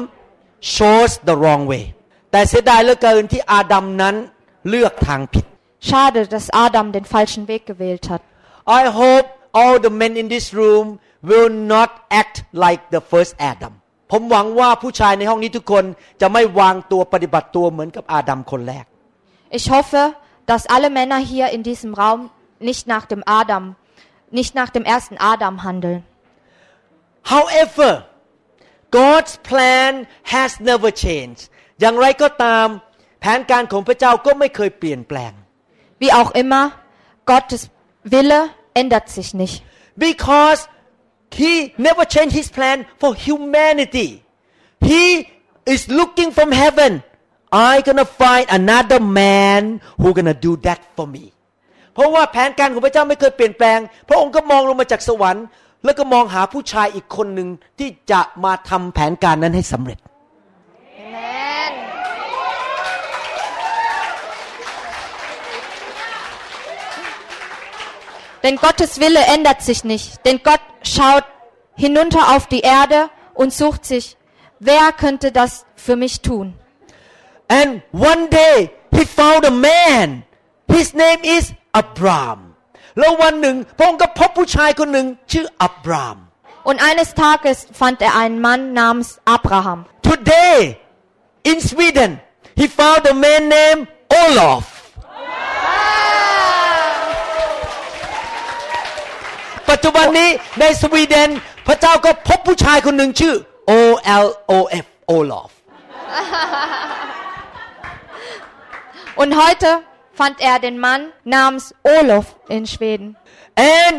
[0.76, 1.84] chose the wrong way
[2.32, 4.14] แต่เสียดายเหลือเกินที่อาดัมนั้น
[4.68, 5.44] เลือกทางผิด
[5.88, 8.22] Schade, dass Adam den falschen Weg gewählt hat.
[8.80, 9.26] I hope
[9.59, 10.86] all the men in this room
[11.30, 11.90] will not
[12.20, 13.72] act like the first Adam
[14.12, 15.84] ผมหวังว่าผู้ชายในห้องนี้ทุกคน
[16.20, 18.84] จะไม่วางตัวปฏิบัติตัวเหมือนกับอาดัมคนแรก
[19.59, 20.02] Ich hoffe,
[20.50, 22.20] dass alle Männer hier in diesem Raum
[22.68, 23.64] nicht nach dem Adam,
[24.38, 26.00] nicht nach dem ersten Adam handeln.
[27.34, 27.90] However
[28.90, 31.42] God's plan has never changed
[31.80, 32.66] อย่างไรก็ตาม
[33.20, 35.32] แผนการของพระเจ้าก็ไม่เคยเปลี่ยนแปลง
[36.02, 36.64] Wie auch immer,
[37.30, 37.62] Gottes
[38.14, 38.40] Wille
[38.80, 39.56] ändert sich nicht.
[40.06, 40.61] because
[41.41, 41.53] he
[41.88, 44.09] never changed his plan for humanity
[44.89, 45.03] he
[45.73, 46.91] is looking from heaven
[47.71, 49.61] I gonna find another man
[49.99, 51.25] who gonna do that for me
[51.93, 53.79] เพราะว่าแผนการของพระเจ้าไม่เคยเปลี่ยนแปลง
[54.09, 55.45] พระองค์ก็มองลงมาจากสวรรค์
[55.86, 59.97] แล้วก็มองหาผู้ชายอีกคนหนึ่งที่จะมาทำแผนการนั้นให้สำเร็จ
[68.42, 70.24] Denn Gottes Wille ändert sich nicht.
[70.24, 71.24] Denn Gott schaut
[71.74, 74.16] hinunter auf die Erde und sucht sich,
[74.59, 76.54] wer könnte das für mich tun?
[77.48, 80.24] and one day he found a man
[80.68, 82.54] his name is Abram
[82.98, 86.16] แล้ววันหนึ่งพระองค์ก็พบผู้ชายคนหนึ่งชื่ออับราม
[86.68, 89.78] Und eines Tages fand er einen Mann namens Abraham.
[90.11, 90.59] Today
[91.50, 92.11] in Sweden
[92.61, 93.84] he found a man named
[94.22, 94.64] Olof
[99.74, 101.30] ปัจจุบันนี้ในสวีเดน
[101.67, 103.36] พระเจ้าก็พบผู้ชายคนหนึ่งชื่อ
[103.69, 103.74] O
[104.24, 105.49] L O F Olof
[109.21, 109.69] Und heute
[110.19, 111.01] fand er den Mann
[111.36, 111.65] namens
[111.95, 113.09] Olof in Schweden.
[113.80, 113.95] and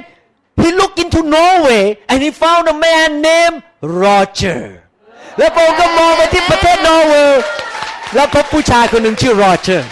[0.62, 3.59] he looked into Norway and he found a man named
[4.05, 4.61] Roger
[5.39, 7.43] แล้วพระองค์ก็มองไปที่ประเทศนอร์เวย์
[8.14, 9.89] แล้วพบผู้ชายคนหนึ่งชื่อโรเจอร์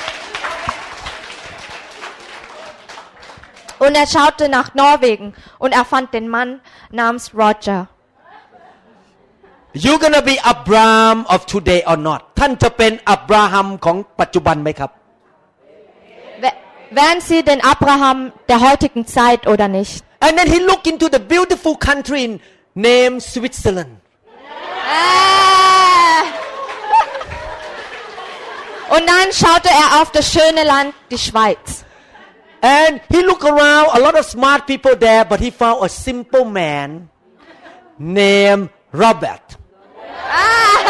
[3.82, 5.28] Und er schaute nach Norwegen
[5.60, 6.62] und er fand den Mann
[6.92, 7.88] namens Roger.
[9.74, 14.92] you gonna be Abraham of today or not ท่านจะเป็นอับราฮัมของปัจจุบันไหมครับ
[16.44, 16.58] W-
[16.98, 18.18] Wären Sie den Abraham
[18.52, 20.04] der heutigen Zeit oder nicht?
[20.26, 22.24] and then he looked into the beautiful country
[22.88, 23.94] named Switzerland
[28.96, 31.84] Und dann schaute er auf das schöne Land, die Schweiz.
[32.63, 36.45] And he looked around a lot of smart people there but he found a simple
[36.45, 37.09] man
[37.99, 39.47] named Robert
[40.33, 40.83] เออ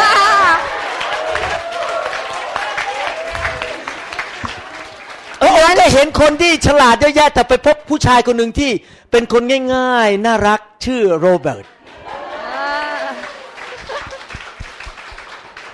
[5.41, 8.71] องค์ก็เห็นคนที่ฉลาดเยอะแยะแต่ไปพบผู้ชายคนหนึ่งที่
[9.11, 9.43] เป็นคน
[9.75, 11.65] ง่ายๆ น่ารักชื่อโรเบิร์ต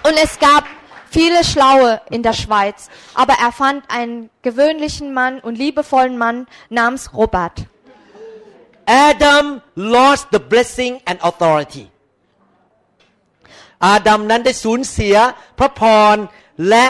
[0.05, 0.63] Und es gab
[1.10, 7.12] viele Schlaue in der Schweiz, aber er fand einen gewöhnlichen Mann und liebevollen Mann namens
[7.14, 7.66] Robert.
[8.86, 11.86] Adam lost the blessing and authority
[13.86, 15.16] อาดัมนั้นได้สูญเสีย
[15.58, 15.82] พระพ
[16.14, 16.16] ร
[16.68, 16.86] และ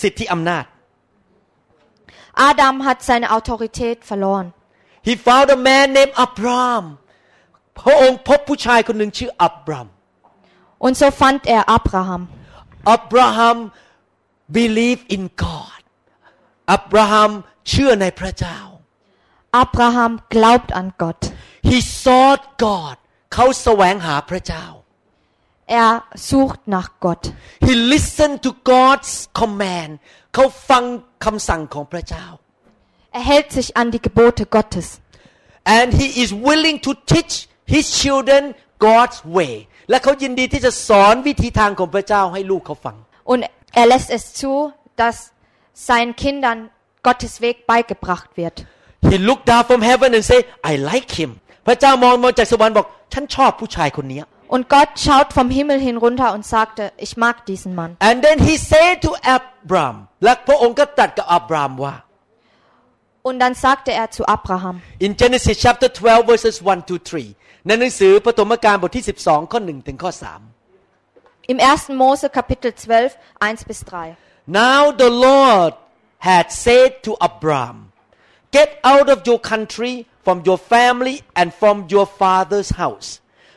[0.00, 0.64] สิทธิอำนาจ
[2.50, 4.48] Adam hat seine Autorität verloren.
[5.08, 6.84] He found a man named Abram
[7.78, 9.86] พระองค์พบผู้ชายคนหนึ่งชื่ออับราม
[10.84, 12.22] Und so fand er Abraham.
[12.90, 13.58] อับราฮัม
[14.58, 15.80] believe in God
[16.72, 17.30] อับราฮัม
[17.68, 18.58] เชื่อในพระเจ้า
[19.62, 21.22] Abraham glaubt an Gott.
[21.70, 22.96] He sought God
[23.34, 24.66] เขาแสวงหาพระเจ้า
[25.82, 25.92] Er
[26.28, 27.24] sucht nach Gott.
[27.66, 29.90] He listened to God's command
[30.34, 30.84] เขาฟัง
[31.24, 32.26] คำสั่งของพระเจ้า
[33.16, 34.88] Er hält sich an die Gebote Gottes.
[35.78, 37.34] and he is willing to teach
[37.74, 38.42] his children
[38.86, 39.54] God's way
[39.89, 42.95] และเขายินดีที่จะสอนวิธีทางของพระเจ้าให้ลูกเขาฟัง
[43.31, 43.41] Und
[43.81, 44.51] er lässt es zu,
[45.01, 45.15] dass
[45.89, 46.59] seinen Kindern
[47.07, 48.55] Gottes Weg beigebracht wird.
[49.11, 50.39] He looked down from heaven and say
[50.71, 51.31] I like him
[51.67, 54.25] พระเจ้ามองมาจากสวรรค์บอกฉันชอบผู้ชายคนเนี้ย
[54.55, 57.91] Und Gott schaut vom Himmel hinunter und sagte, ich mag diesen Mann.
[58.09, 61.95] and then he said to Abram และพระองค์ก็ตรัสกับอับรามว่า
[63.27, 67.35] Und dann sagte er zu Abraham, in Genesis chapter 12 verses 1 to 3
[67.66, 72.00] ในหนังสือปฐมกาลบทที่ 12 ข้อ 1 ถึงข้อ 3 im 1.
[72.00, 74.16] Mose Kapitel 12, 1 bis 3.
[74.46, 75.72] Now the Lord
[76.18, 77.76] had said to Abram,
[78.56, 79.94] Get out of your country,
[80.24, 83.08] from your family, and from your father's house,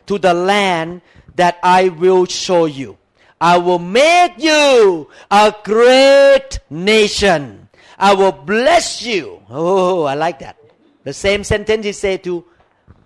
[0.08, 1.02] to the land
[1.36, 2.98] that I will show you.
[3.44, 7.64] I will make you a great nation
[7.98, 10.58] I will bless you oh I like that
[11.04, 12.46] the same sentence he said to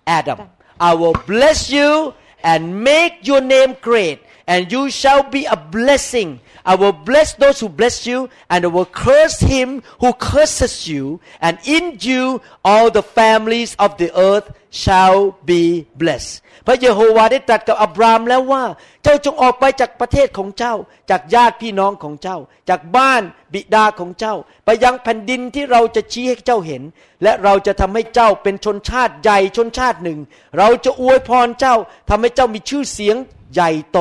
[0.06, 0.38] Adam
[0.79, 2.13] I will bless you
[2.43, 7.59] and make your name great and you shall be a blessing I will bless those
[7.59, 12.89] who bless you and I will curse him who curses you and in you all
[12.89, 18.63] the families of the earth shall be blessed พระเยโฮวาห์ได้ตรัสกับอับรามแล้วว่า
[19.03, 20.75] เจ้าจงออกไปจากประเทศของเจ้า
[21.09, 22.37] จากญาติพี่น้องของเจ้า
[22.69, 23.21] จากบ้าน
[23.53, 24.35] บิดาของเจ้า
[24.65, 26.83] ไปยังแผ่นดินที่เราจะชี้ให้เจ้าเห็น
[27.23, 30.19] และเราจะทำให้เจ้าเป็นชนชาติใหญ่ชนชาติหนึ่ง
[30.57, 31.75] เราจะอวยพรเจ้า
[32.09, 33.15] ทำให้เจ้ามีชื่อเสียง
[33.53, 33.99] ใหญ่โต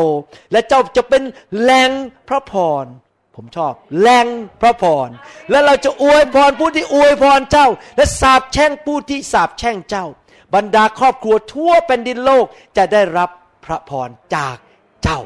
[0.52, 1.22] และเจ้าจะเป็น
[1.60, 1.90] แหล่ง
[2.28, 2.84] พระพร
[3.36, 4.26] ผมชอบแหล่ง
[4.60, 5.08] พระพร
[5.50, 10.06] และเราจะอวยพรผู้ที่อวยพรเจ้า และสาบแช่งผู้ที่สาบแช่งเจ้า
[10.54, 12.44] บรรดาครอบครัวทั่วแผ่นดินโลก
[12.76, 13.30] จะได้รับ
[13.64, 14.56] พระพรจาก
[15.02, 15.20] เจ้า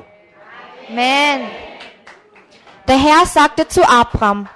[0.88, 1.38] Amen.
[2.88, 4.48] Der Herr sagte zu Abraham,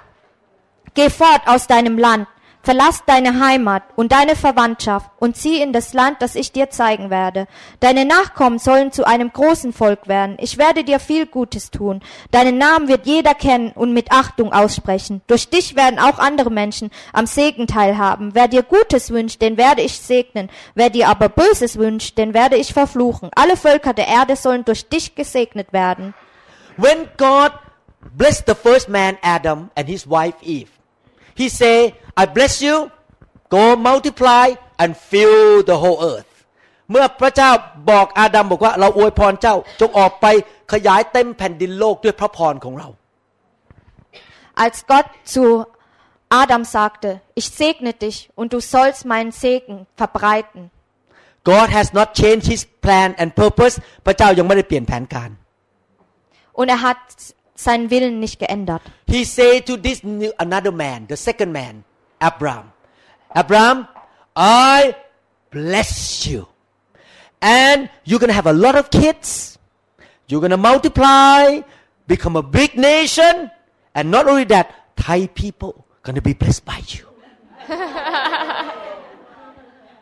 [0.93, 2.27] Geh fort aus deinem Land,
[2.63, 7.09] verlass deine Heimat und deine Verwandtschaft und zieh in das Land, das ich dir zeigen
[7.09, 7.47] werde.
[7.79, 10.37] Deine Nachkommen sollen zu einem großen Volk werden.
[10.39, 12.01] Ich werde dir viel Gutes tun.
[12.31, 15.21] Deinen Namen wird jeder kennen und mit Achtung aussprechen.
[15.27, 18.33] Durch dich werden auch andere Menschen am Segen teilhaben.
[18.33, 20.49] Wer dir Gutes wünscht, den werde ich segnen.
[20.75, 23.29] Wer dir aber Böses wünscht, den werde ich verfluchen.
[23.35, 26.13] Alle Völker der Erde sollen durch dich gesegnet werden.
[26.77, 27.51] When God
[28.15, 30.69] blessed the first man Adam and his wife Eve,
[31.41, 31.77] He say,
[32.21, 32.75] "I bless you,
[33.55, 34.45] go multiply
[34.81, 36.31] and fill the whole earth."
[36.91, 37.51] เมื่อพระเจ้า
[37.91, 40.25] บอกอาดัมบอกว่าเราอวยพรเจ้าจงออกไป
[40.73, 42.89] ขยายเต็มแผ่นดินโลกด้วยพระพรของเรา
[44.63, 45.43] Als Gott zu
[46.41, 50.61] Adam sagte, ich segne dich und du sollst meinen Segen verbreiten.
[51.51, 53.75] God has not changed His plan and purpose
[54.05, 55.29] พระเจ้ายังไม่ได้เปลี่ยนแผนการ
[56.59, 57.01] Und er hat
[57.63, 58.81] seinen Willen nicht geändert.
[59.07, 61.83] He said to this new, another man the second man
[62.21, 62.71] Abraham
[63.35, 63.87] Abraham
[64.35, 64.95] I
[65.51, 66.47] bless you.
[67.41, 69.57] And you're gonna have a lot of kids.
[70.27, 71.61] You're gonna multiply
[72.07, 73.51] become a big nation.
[73.93, 77.05] And not only that Thai people gonna be blessed by you.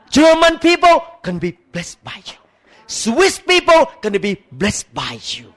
[0.10, 2.38] German people gonna be blessed by you.
[2.88, 5.54] Swiss people gonna be blessed by you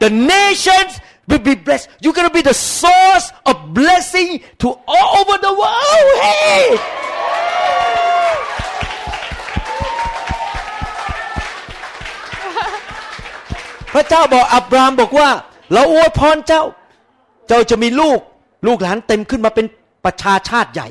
[0.00, 1.88] the nations will be blessed.
[2.00, 6.08] You're going to be the source of blessing to all over the world.
[6.22, 6.78] Hey!
[13.94, 15.30] พระเจ้าบอกอับรามบอกว่า
[15.72, 16.62] เราอวยพรเจ้า
[17.48, 18.20] เจ้าจะมีลูก
[18.66, 19.66] ลูกหลานเต็มขึ้นมาเป็น
[20.04, 20.88] ประชาชาติใหญ่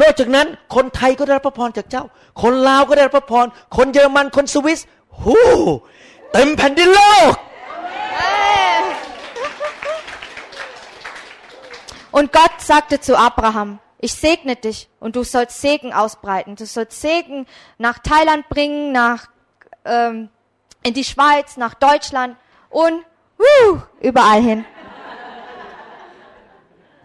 [0.00, 2.04] นอกจากนั้นคนไทยก็ได้รับพระพรจากเจ้า
[2.42, 3.46] คนลาวก็ได้รับพระพร
[3.76, 4.80] คนเยอรมัน คนสวิส
[5.22, 5.36] หู
[6.32, 7.32] เต็มแผ่นดินโลก
[12.11, 16.55] Und Gott sagte zu Abraham, ich segne dich und du sollst Segen ausbreiten.
[16.55, 17.47] Du sollst Segen
[17.77, 19.27] nach Thailand bringen, nach,
[19.85, 20.29] ähm,
[20.83, 22.37] in die Schweiz, nach Deutschland
[22.69, 23.03] und
[23.37, 24.65] wuh, überall hin.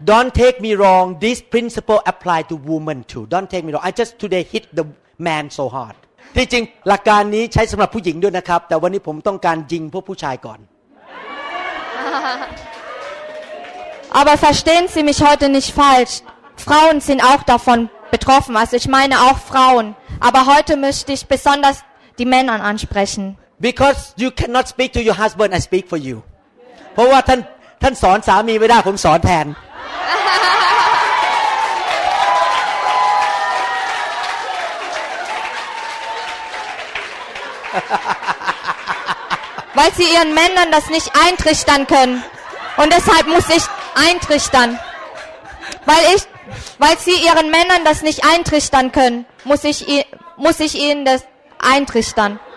[0.03, 1.19] Don't take me wrong.
[1.19, 3.25] This principle apply to women too.
[3.25, 3.83] Don't take me wrong.
[3.83, 4.85] I just today hit the
[5.17, 5.95] man so hard.
[6.35, 10.59] ที่จริงหลักการนี้ใช้สำหรับผู้หญิงด้วยนะครับ แต่วันนี้ผมต้องการยิงพวกผู้ชายก่อน
[14.11, 16.21] Aber verstehen Sie mich heute nicht falsch.
[16.55, 18.55] Frauen sind auch davon betroffen.
[18.55, 19.95] Also ich meine auch Frauen.
[20.19, 21.83] Aber heute möchte ich besonders
[22.19, 23.37] die Männer ansprechen.
[23.59, 26.15] because you cannot speak to your husband I speak for you
[26.93, 27.39] เพ ราะว่าท่าน
[27.81, 29.47] ท่านสอนสามีไม่ได้ผมสอนแทน
[39.77, 42.23] Weil sie ihren Männern das nicht eintrichtern können.
[42.77, 43.63] Und deshalb muss ich
[43.95, 44.79] eintrichtern.
[45.85, 46.23] Weil ich,
[46.79, 50.05] weil sie ihren Männern das nicht eintrichtern können, muss ich, i-
[50.37, 51.23] muss ich ihnen das
[51.59, 52.39] eintrichtern.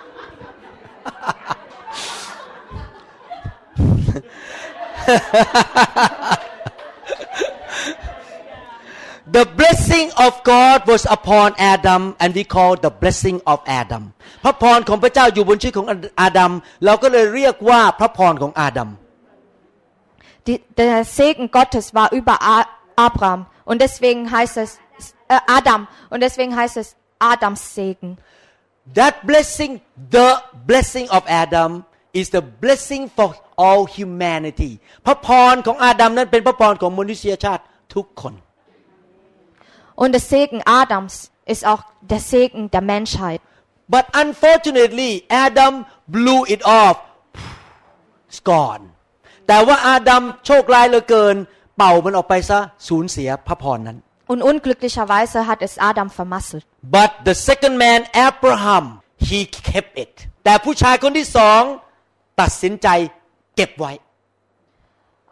[9.27, 15.87] The blessing of God was upon Adam and we call the blessing of Adam พระพรของพระเจ้าอยู่บนชีวิตของ
[16.21, 16.53] อาดัม
[16.85, 18.89] เราก็เลยเรียกว่าพระพรของอาดัม
[20.47, 23.47] Die, der Segen Gottes war über A Abraham.
[23.65, 24.79] Und deswegen heißt es
[25.29, 25.89] äh, Adam.
[26.11, 28.19] Und deswegen heißt es Adams Segen.
[28.95, 29.81] That blessing
[30.11, 30.37] the
[30.67, 34.73] blessing of Adam is the blessing for all humanity
[35.07, 37.63] พระพรของอาดัมนั้นเป็นพระพรของมนุษยชาติ
[37.95, 38.35] ทุกคน
[40.03, 41.15] Und der Segen Adams
[41.53, 41.83] ist auch
[42.13, 43.41] der Segen der Menschheit.
[43.95, 45.13] but unfortunately
[45.47, 45.75] Adam
[46.17, 46.97] blew it off
[48.29, 48.85] it's gone
[49.52, 51.36] แต่ว่าอาดัมโชคร้ายเหลือเกิน
[51.78, 53.98] เป่ามันออกไปซะสูญเสียพระพรนั้น
[54.32, 56.64] Und unglücklicherweise hat es Adam vermasselt.
[56.98, 58.86] but the second man Abraham
[59.30, 59.40] he
[59.70, 61.62] kept it แต่ผู้ชายคนที่สอง
[62.42, 62.88] ตัดสินใจ
[63.56, 63.92] เก็บไว้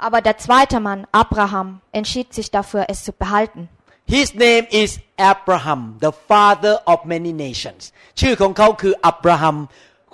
[0.08, 1.68] Aber der zweite Mann, Abraham,
[2.00, 3.62] entschied sich dafür, es zu behalten.
[4.16, 4.90] His name is
[5.34, 7.82] Abraham the father of many nations
[8.20, 9.58] ชื่อของเขาคืออับราฮัม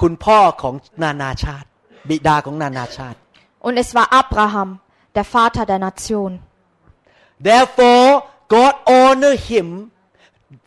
[0.01, 1.67] คุณพ่อของนานาชาติ
[2.09, 3.17] บิดาของนานาชาติ
[3.65, 4.69] Und es war Abraham,
[5.15, 6.31] der Vater der Nation.
[7.39, 9.91] Therefore, God honored him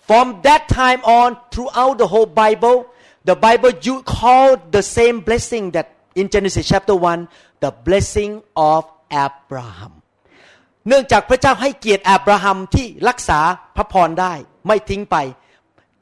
[0.09, 2.77] from that time on throughout the whole Bible.
[3.25, 5.87] The Bible you call the same blessing that
[6.17, 7.29] in Genesis chapter 1
[7.61, 8.83] the blessing of
[9.27, 9.93] Abraham
[10.89, 13.41] เนื่องจากพระเจ้าให้เกียรติอับราฮัมที่รักษา
[13.77, 14.33] พระพรได้
[14.67, 15.17] ไม่ทิ้งไป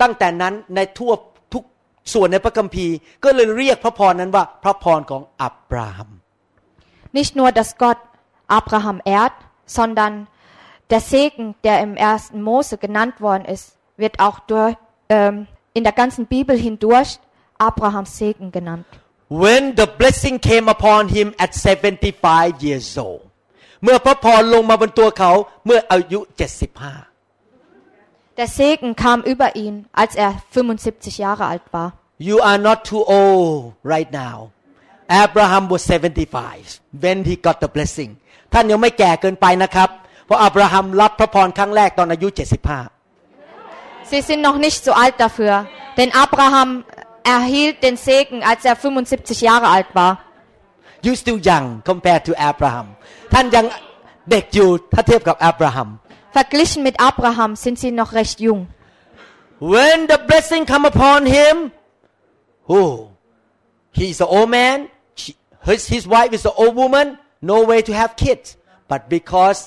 [0.01, 1.13] ตั้งแต่นั้นในทั่ว
[1.53, 1.65] ทุก
[2.13, 2.95] ส่วนในพระคัมภีร์
[3.25, 6.11] ก็เลยเรียกพระพรนั้นว่าพระพรของอับราฮัม
[7.16, 7.98] Nicht nur, dass Gott
[8.48, 9.34] Abraham ehrt,
[9.66, 10.28] sondern
[10.90, 14.76] der Segen, der im ersten Mose genannt worden ist, wird auch durch,
[15.10, 17.20] ähm, in der ganzen Bibel hindurch
[17.58, 18.86] Abrahams Segen genannt.
[19.30, 23.22] when the blessing came upon him at 75 years old
[23.84, 25.32] เมื่อพระพรลงมาบนตัวเขา
[25.66, 27.08] เมื่ออายุ 75
[28.38, 31.90] Der Segen kam über ihn, als er 75 Jahre alt war.
[32.30, 34.36] you are not too old right now
[35.24, 38.12] Abraham was 75 when he got the blessing
[38.54, 39.90] ท่านยังไม่แก่เกินไปนะครับ
[40.26, 45.54] เพราะอับราฮัมรับพระพรครั้งแรกตอนอายุ 75 Sie sind noch nicht so alt dafür,
[45.98, 46.70] denn Abraham
[47.36, 50.14] erhielt den Segen, als er 75 Jahre alt war.
[51.04, 52.88] you still young compared to Abraham
[53.34, 53.66] ท่านยัง
[54.32, 55.90] เด็กอยู่ถ้าเทียบกับอับราฮัม
[56.38, 58.62] Verglichen mit Abraham sind sie noch recht jung.
[59.74, 61.56] when the blessing come upon him
[62.78, 62.94] oh
[64.00, 64.92] he's an old man she,
[65.70, 68.58] his, his wife is an old woman no way to have kids
[68.92, 69.60] but because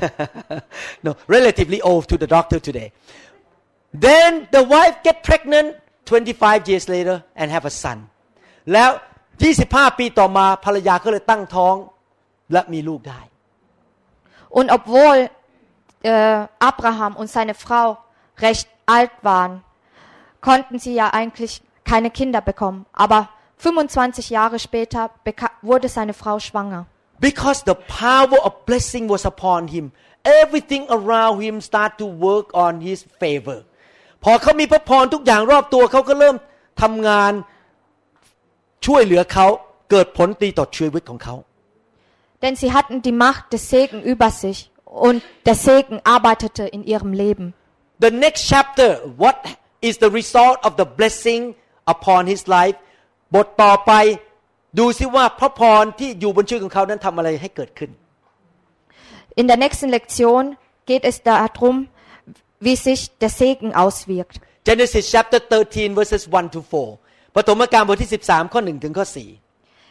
[1.05, 2.91] no relatively old to the doctor today
[3.93, 7.97] then the wife get pregnant 25 years later and have a son
[8.73, 8.89] แล้ว
[9.41, 11.75] 25 ปีต่อมาภรรยาก็เลยตั้งท้อง
[12.53, 13.21] และมีลูกได้
[14.57, 15.29] Und obwohl
[16.03, 17.97] äh, Abraham und seine Frau
[18.37, 19.63] recht alt waren,
[20.39, 22.85] konnten sie ja eigentlich keine Kinder bekommen.
[22.93, 26.85] Aber 25 Jahre später beka- wurde seine Frau schwanger.
[27.19, 29.91] Because the power of blessing was upon him,
[30.43, 33.57] everything around him start to work on his favor.
[34.23, 36.35] พอเขามีพระพรทุกอย่างรอบตัวเขาก็เริ่ม
[36.81, 37.33] ทำงาน
[38.85, 39.45] ช่วยเหลือเขา
[39.91, 41.35] เกิดผลดีต่อชีวิตของเขา
[42.43, 44.57] Denn sie hatten die Macht des Segen über sich
[45.07, 47.45] und der Segen arbeitete in ihrem Leben.
[48.05, 48.89] The next chapter
[49.23, 49.37] what
[49.87, 51.41] is the result of the blessing
[51.93, 52.77] upon his life
[53.34, 53.92] บทต่อไป
[54.78, 57.90] ดูซิว่าพระพรที่อยู่บนชีวิตของเขานั้นทำอะไรให้เกิดขึ้น
[59.40, 60.42] In der nächsten Lektion
[60.90, 61.76] geht es darum,
[62.66, 64.40] wie sich der Segen auswirkt.
[64.68, 69.50] Genesis chapter 13 verses 1 to 4 ปฐมกาลบทที่ 13 ข้อ 1 ถึงข้อ 4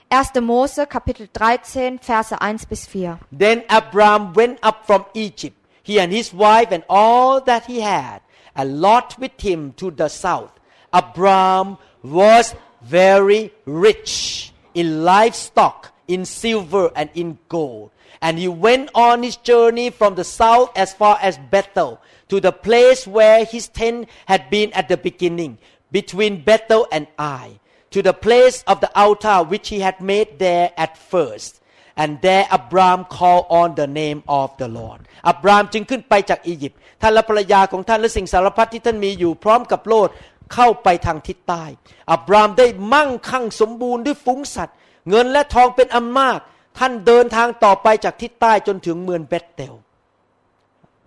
[0.10, 0.42] 1.
[0.42, 3.20] Mose Kapitel 13 Verse 1 bis 4.
[3.32, 8.22] Then Abram went up from Egypt, he and his wife and all that he had,
[8.56, 10.54] and Lot with him to the south.
[10.92, 17.91] Abram was very rich in livestock, in silver, and in gold.
[18.21, 22.53] And he went on his journey from the south as far as Bethel, to the
[22.53, 25.59] place where his tent had been at the beginning,
[25.93, 27.61] between Bethel and Ai,
[27.91, 31.61] to the place of the altar which he had made there at first.
[31.97, 40.09] and there Abram called on the name of the Lord อับรามจึงขึ้นไปจากอียิปต์ท่านและภรรยาของท่านและสิ่งสารพัดที่ท่านมีอยู่พร้อมกับโลด
[40.55, 41.65] เข้าไปทางทิศใต้
[42.13, 44.77] อับรามได้มั่งคั่งสมบูรณ์ด้วยฝูงสัตว์
[45.11, 46.39] เงินและทองเป็นอันมาก
[46.79, 49.75] ท่านเดินทางต่อไปจากทิศใต้จนถึงเมืองเบธเตล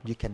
[0.10, 0.34] you can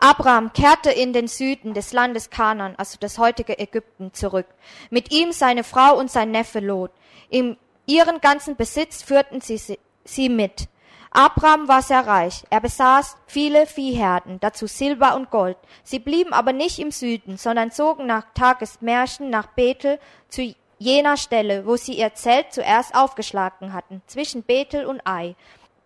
[0.00, 4.46] Abraham kehrte in den Süden des Landes Kanaan, also das heutige Ägypten, zurück.
[4.90, 6.92] Mit ihm seine Frau und sein Neffe Lot.
[7.30, 7.56] In
[7.86, 10.68] ihren ganzen Besitz führten sie sie- sie mit.
[11.12, 12.44] Abraham war sehr reich.
[12.50, 15.56] Er besaß viele Viehherden, dazu Silber und Gold.
[15.82, 19.98] Sie blieben aber nicht im Süden, sondern zogen nach Tagesmärschen nach Bethel
[20.28, 25.34] zu jener Stelle, wo sie ihr Zelt zuerst aufgeschlagen hatten, zwischen Bethel und Ai.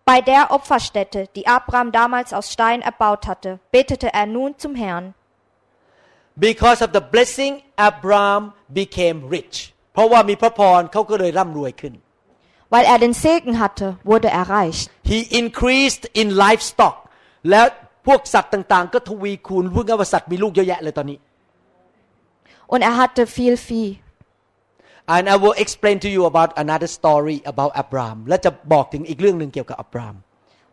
[0.05, 5.15] Bei der Opferstätte, die Abraham damals aus Stein erbaut hatte, betete er nun zum Herrn.
[6.35, 11.93] because of the blessing Abram became rich เพราะว่ามีพระพรเขาก็เลยร่ำรวยขึ้น
[12.73, 14.79] Weil er den Segen hatte, wurde er reich.
[15.11, 16.95] he increased in livestock
[17.49, 17.65] แล้ว
[18.07, 21.17] พวกสัตว์ต่างๆ ก็ทวีคูณพูดง่ายว่าสัตว์มีลูกเยอะแยะเลยตอนนี้
[22.73, 23.91] Und er hatte viel Vieh.
[25.15, 30.15] and I will explain to you about another story about Abraham และจะบอกถึงอีกเรื่องหนึ่งเกี่ยวกับอับราม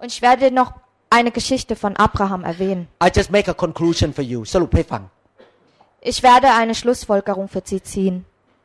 [0.03, 0.71] Und ich werde noch
[1.19, 2.83] eine Geschichte von Abraham erwähnen.
[3.07, 5.03] I just make a conclusion for you สรุปให้ฟัง
[6.13, 8.15] Ich werde eine Schlussfolgerung für Sie ziehen.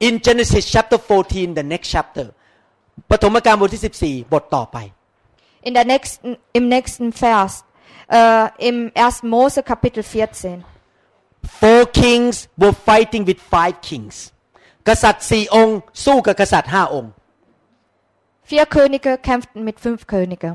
[0.07, 2.25] in Genesis chapter 14 the next chapter
[3.10, 4.78] ปฐมกาลบทที่14บทต่อไป
[5.68, 6.28] In der nächsten,
[6.58, 7.52] im nächsten Vers,
[8.18, 9.22] äh, im 1.
[9.34, 10.64] Mose Kapitel 14.
[11.60, 14.16] four kings were fighting with five kings
[14.88, 17.10] กษัตริย์สี่องค์ สู้กับกษัตริย์ห้าองค์
[18.48, 20.54] Vier Könige kämpften mit fünf Königen.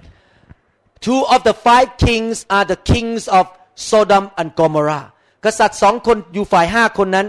[1.08, 3.44] two of the five kings are the kings of
[3.90, 5.06] Sodom and Gomorrah
[5.46, 7.28] กษัตริย์สองคนอยู่ฝ่ายห้าคนนั้น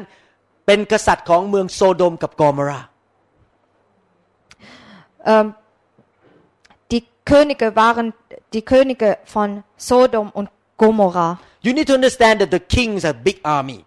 [0.66, 2.80] เป็นกษัตริย์ของเมืองโซโดมกับกอมอรา
[5.25, 5.53] Ähm,
[6.91, 8.13] die Könige waren
[8.53, 11.39] die Könige von Sodom und Gomorrah.
[11.61, 13.85] You need to understand that the kings are big army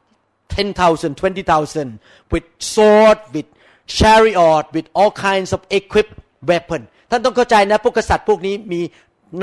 [0.49, 1.99] 10,000 20,000
[2.31, 3.47] with sword with
[3.87, 8.81] chariot with all kinds of equipped weapon ท่านต้องเข้าใจนะพวกกษัตริย์พวกนี้มี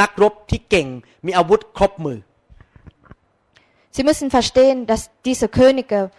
[0.02, 0.88] นักรบที่เก่ง
[1.26, 2.20] มีอาวุธครบมือ
[3.96, 6.12] Sie müssen verstehen, dass diese Könige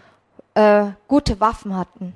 [0.55, 2.15] äh, gute Waffen hatten.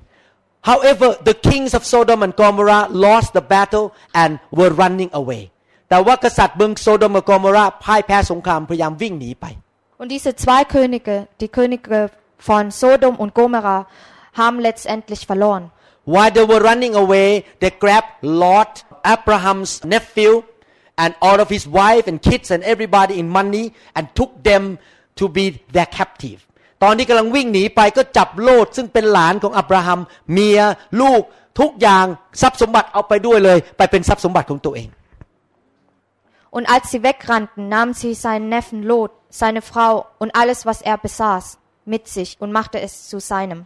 [0.69, 3.85] However, the kings of Sodom and Gomorrah lost the battle
[4.21, 5.43] and were running away.
[5.89, 9.45] แต่ว่ากษัตริย์เมืองโซโดมกับกอมอราพ่ายแพ้สงครามพยายามวิ่งหนีไป
[9.99, 12.11] Und diese zwei Könige, die Könige
[12.47, 13.87] von Sodom und Gomorrah,
[14.41, 15.71] haben letztendlich verloren.
[16.05, 20.43] While they were running away, they grabbed Lot, Abraham's nephew,
[20.97, 24.77] and all of his wife and kids and everybody in money and took them
[25.15, 26.39] to be their captive.
[26.82, 30.00] ตอนที่กำลังวิ่งหนีไปก็จับโลดซึ่งเป็นหลานของอับราฮัม
[30.32, 30.60] เมีย
[31.00, 31.22] ลูก
[31.60, 32.06] ทุกอย่าง
[32.40, 34.88] ทรัพย์สมบัติเอาไปด้วยเลย ไปเป็นทรัพย์สมบัติของตัวเอง
[36.56, 40.98] Und als sie wegrannten, nahmen sie seinen Neffen Lot, seine Frau und alles, was er
[40.98, 41.44] besaß,
[41.86, 43.60] mit sich und machte es zu seinem.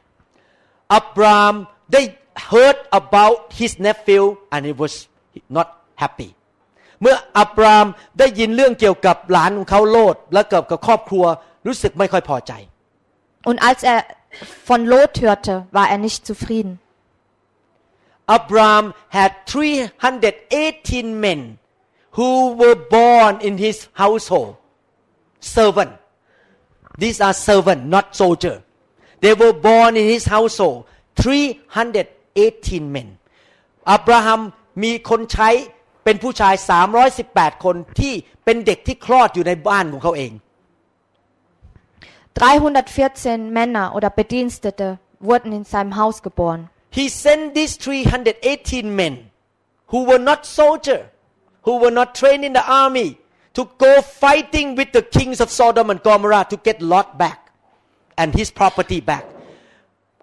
[1.01, 2.05] Abraham they
[2.53, 4.93] heard about his nephew and he was
[5.57, 5.69] not
[6.03, 6.31] happy
[7.03, 7.87] เมื่ออับราม
[8.19, 11.25] ได้ยินเรื่องเกี่ยวกับหลานของเขาโลดและเกี่ยวกับครอบครัว
[11.67, 12.53] รู้สึกไม่ค่อยพอใจ
[13.46, 14.06] Und als er
[14.64, 16.80] von Lot hörte, war er nicht zufrieden.
[18.28, 21.60] Abraham had 318 men
[22.12, 24.56] who were born in his household
[25.40, 25.92] servant
[26.98, 28.64] these are servant not soldier
[29.22, 33.08] they were born in his household 318 men
[33.92, 34.42] อับราฮัม
[34.84, 35.50] มีคนใช้
[36.04, 36.54] เป็นผู้ชาย
[37.10, 38.14] 318 คนที่
[38.46, 40.32] เป็นเด็กที่คลอดอยู่ในบ้านของเขาเอง
[42.39, 46.69] 314 Männer oder Bedienstete wurden in seinem Haus geboren.
[46.91, 49.31] He sent these 318 men
[49.87, 51.11] who were not soldier,
[51.63, 53.17] who were not trained in the army,
[53.55, 57.51] to go fighting with the kings of Sodom and Gomorrah to get Lot back
[58.19, 59.25] and his property back.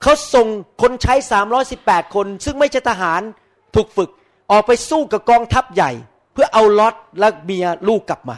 [0.02, 0.48] เขาส่ง
[0.82, 1.16] คนใช้
[1.70, 3.22] 318 คน ซึ่งไม่ใช่ทหาร
[3.76, 4.10] ถูกฝึก
[4.52, 5.92] ออกไปสู้กับกองทัพใหญ่
[6.34, 8.38] เพื่อเอาลอตและเมียลูกกลับมา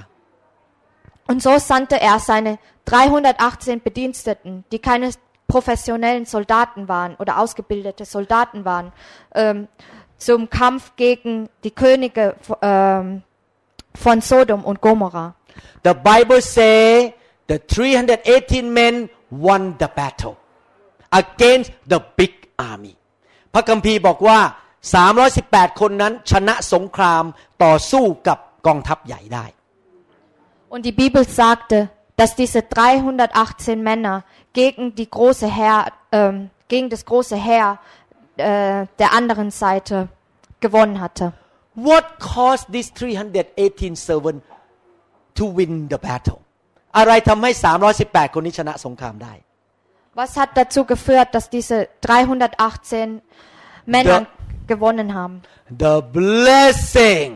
[1.27, 5.11] Und so sandte er seine 318 Bediensteten, die keine
[5.47, 8.93] professionellen Soldaten waren oder ausgebildete Soldaten waren,
[9.35, 9.69] ähm,
[10.19, 13.23] zum Kampf gegen die Könige ähm,
[13.95, 15.35] von Sodom und Gomorrah.
[15.85, 17.15] The Bible say
[17.49, 20.37] the 318 men won the battle
[21.11, 22.95] against the big army
[23.55, 24.39] พระคัมภีร์บอกว่า
[25.11, 27.25] 318 คนนั้นชนะสงคราม
[27.63, 29.45] ต่อสู้กับกองทัพใหญ่ได้
[30.69, 37.05] Und die Bibel sagte, dass diese 318 Männer gegen die große Heer, ähm, gegen das
[37.05, 37.79] große Heer
[38.37, 40.09] äh, der anderen Seite
[40.61, 41.33] gewonnen hatte.
[41.75, 44.45] What caused these 318 servants
[45.35, 46.39] to win the battle
[46.99, 47.51] อะไรทำให้
[47.95, 49.35] 318 คนนี้ชนะสงครามได้
[50.21, 53.23] Was hat dazu geführt, dass diese 318
[53.87, 54.27] Männer Der-
[54.67, 55.35] gewonnen haben?
[55.85, 57.31] The blessing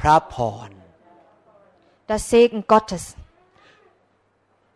[0.00, 0.36] พระพ
[0.68, 0.70] ร
[2.07, 3.15] Das Segen Gottes.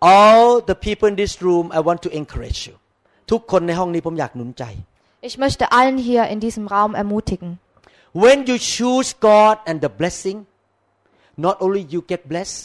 [0.01, 2.75] All the people in this room I want to encourage you
[3.31, 4.63] ทุกคนในห้องนี้ผมอยากหนุนใจ
[5.29, 7.49] Ich möchte allen hier in diesem Raum ermutigen.
[8.23, 10.37] When you choose God and the blessing,
[11.45, 12.59] not only you get blessed,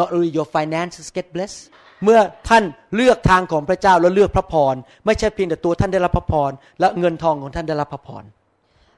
[0.00, 1.60] not only your finances get blessed.
[2.04, 2.64] เมื่อท่าน
[2.96, 4.74] เลือกทางของพระเจ้าแล้วเลือกพระพร
[5.06, 6.50] ไม่ใช่เพียงแต่ตัวท่านได้รับพระพร
[6.80, 8.24] และเงินทองของท่านได้รับพระพร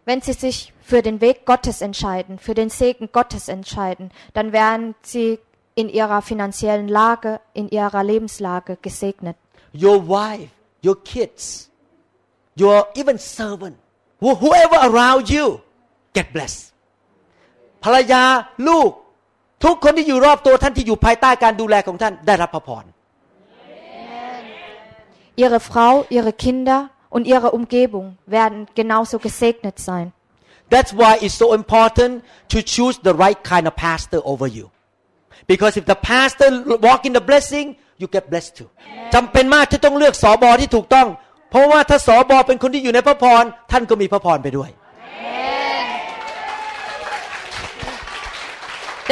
[0.06, 4.96] Wenn Sie sich für den Weg Gottes entscheiden, für den Segen Gottes entscheiden, dann werden
[5.04, 5.40] Sie
[5.76, 9.38] in Ihrer finanziellen Lage, in Ihrer Lebenslage gesegnet.
[9.74, 10.50] Your wife,
[10.88, 11.70] your kids,
[12.60, 13.76] your even servant,
[14.20, 15.60] who- whoever around you
[16.14, 16.74] get blessed.
[17.84, 18.24] ภรรยา
[18.68, 18.92] ลูก
[19.64, 22.86] ทุกคนที่อยู่รอบตัวท่านที่อยู่ภายใต้การดูแลของท่านได้รับพระพร
[25.44, 26.82] Ihre Frau, Ihre Kinder
[27.14, 30.14] und ihre Umgebung werden genauso gesegnet sein.
[30.70, 34.70] That's why it's so important to choose the right kind of pastor over you.
[35.48, 38.70] Because if the pastor walk in the blessing, you get blessed too.
[39.14, 41.08] จำเป็นมากที่ต้องเลือกสอบอที่ถูกต้อง
[41.50, 44.72] เพราะว่าถ้าสอบอเป็นคนที่อยู่ในพระพร ท่านก็มีพระพรไปด้วย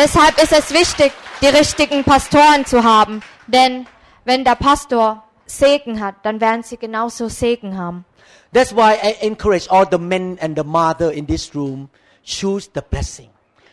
[0.02, 3.24] Deshalb ist es wichtig, die richtigen Pastoren zu haben.
[3.48, 3.88] Denn
[4.26, 8.06] wenn der Pastor Segen hat, dann werden sie genauso Segen haben.
[8.54, 11.90] That's why I encourage all the men and the mother in this room
[12.24, 13.30] choose the blessing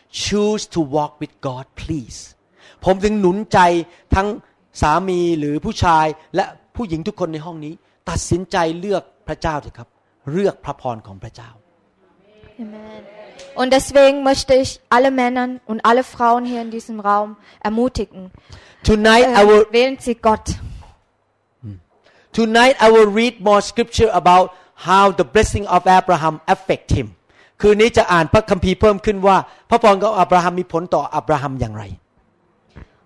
[0.09, 2.19] choose to walk with God please
[2.85, 3.59] ผมถึงหนุนใจ
[4.15, 4.27] ทั้ง
[4.81, 6.05] สามีหรือผู้ชาย
[6.35, 6.45] และ
[6.75, 7.73] ผู้หญิงทุกคนในห้องนี้
[8.09, 9.89] ตัดสินใจเลือกพระเจ้าเถอะครับ
[10.31, 11.49] เลือกพระพรของพระเจ้า
[12.65, 13.01] Amen.
[13.61, 18.31] Und deswegen möchte ich alle Männer und alle Frauen hier in diesem Raum ermutigen.
[18.83, 20.47] Tonight I Äh, will wählen Sie Gott.
[22.39, 24.45] Tonight I will read more scripture about
[24.87, 27.07] how the blessing of Abraham affect him
[27.61, 29.37] คืนนี้จะอ่านพระคัมภีร์เพิ่มขึ้นว่า
[29.69, 31.83] พระพรของอับราฮัมมีผลต่ออับราฮัมอย่างไร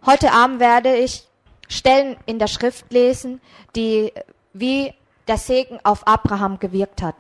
[0.10, 1.14] Heute Abend werde ich
[1.78, 3.42] Stellen in der Schrift lesen,
[3.76, 4.12] die
[4.54, 4.94] wie
[5.28, 7.16] der Segen auf Abraham gewirkt hat.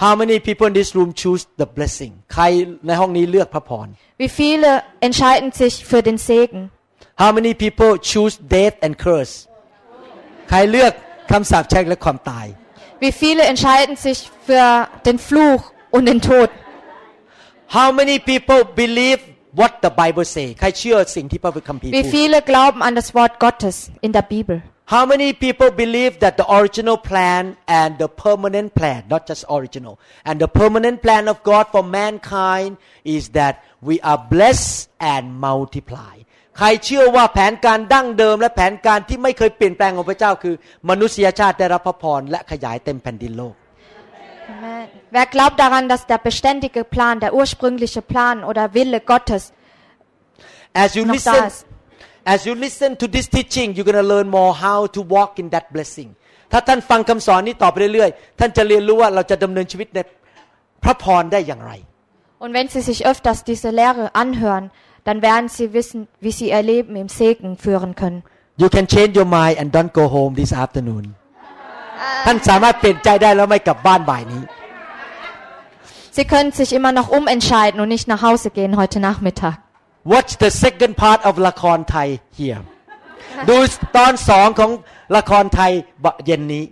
[0.00, 2.44] How many people in this room choose the blessing ใคร
[2.86, 3.86] ในห้องนี้เลือกพระพร
[4.22, 4.70] Wie viele
[5.06, 6.60] entscheiden sich für den Segen?
[7.22, 9.34] How many people choose death and curse
[10.50, 10.92] ใครเลือก
[11.30, 12.46] คำสาปแช่งและความตาย
[13.04, 14.66] Wie viele entscheiden sich für
[15.06, 15.62] den Fluch
[15.94, 16.50] und den Tod?
[17.76, 19.20] How many people believe
[19.60, 24.26] what the Bible say ใครเชื่อสิ่งที่พระคัมภีร์ Wie พูด viele glauben an das Wort Gottes in der
[24.34, 24.56] Bibel?
[24.94, 29.98] How many people believe that the original plan and the permanent plan, not just original,
[30.26, 36.14] and the permanent plan of God for mankind is that we are blessed and multiply.
[36.59, 40.55] ใครเชื่อว่าแผนการดั้งเดิม และแผนการที่ไม่เคยเปลี่ยนแปลงของพระเจ้าคือ
[40.89, 43.55] มนุษยชาติได้รับพระพรและขยายเต็มแผ่นดินโลก
[44.53, 44.87] Amen.
[45.17, 49.43] Wer glaubt daran, dass der beständige Plan, der ursprüngliche Plan oder Wille Gottes
[50.83, 51.65] As you noch listen, da ist?
[52.33, 55.65] as you listen to this teaching, you're gonna learn more how to walk in that
[55.75, 56.09] blessing.
[56.51, 59.99] ถ้าท่านฟังคำสอนนี้ต่อไปเรื่อยๆ ท่านจะเรียนรู้ว่าเราจะดำเนินชีวิตใน
[60.83, 61.73] พระพรได้อย่างไร
[62.43, 64.65] Und wenn Sie sich öfters diese Lehre anhören,
[65.09, 68.21] dann werden Sie wissen, wie Sie Ihr Leben im Segen führen können.
[68.57, 71.05] You can change your mind and don't go home this afternoon
[72.25, 74.41] ท่านสามารถเปลี่ยนใจได้แล้วไม่กลับบ้านบ่ายนี้
[76.17, 79.55] Sie können sich immer noch umentscheiden und nicht nach Hause gehen heute Nachmittag.
[80.13, 82.07] Watch the second part of ละครไทย
[82.39, 82.63] here
[83.49, 83.57] ดู
[83.97, 84.71] ตอนสองของ
[85.17, 85.71] ละครไทย
[86.25, 86.65] เย็นนี้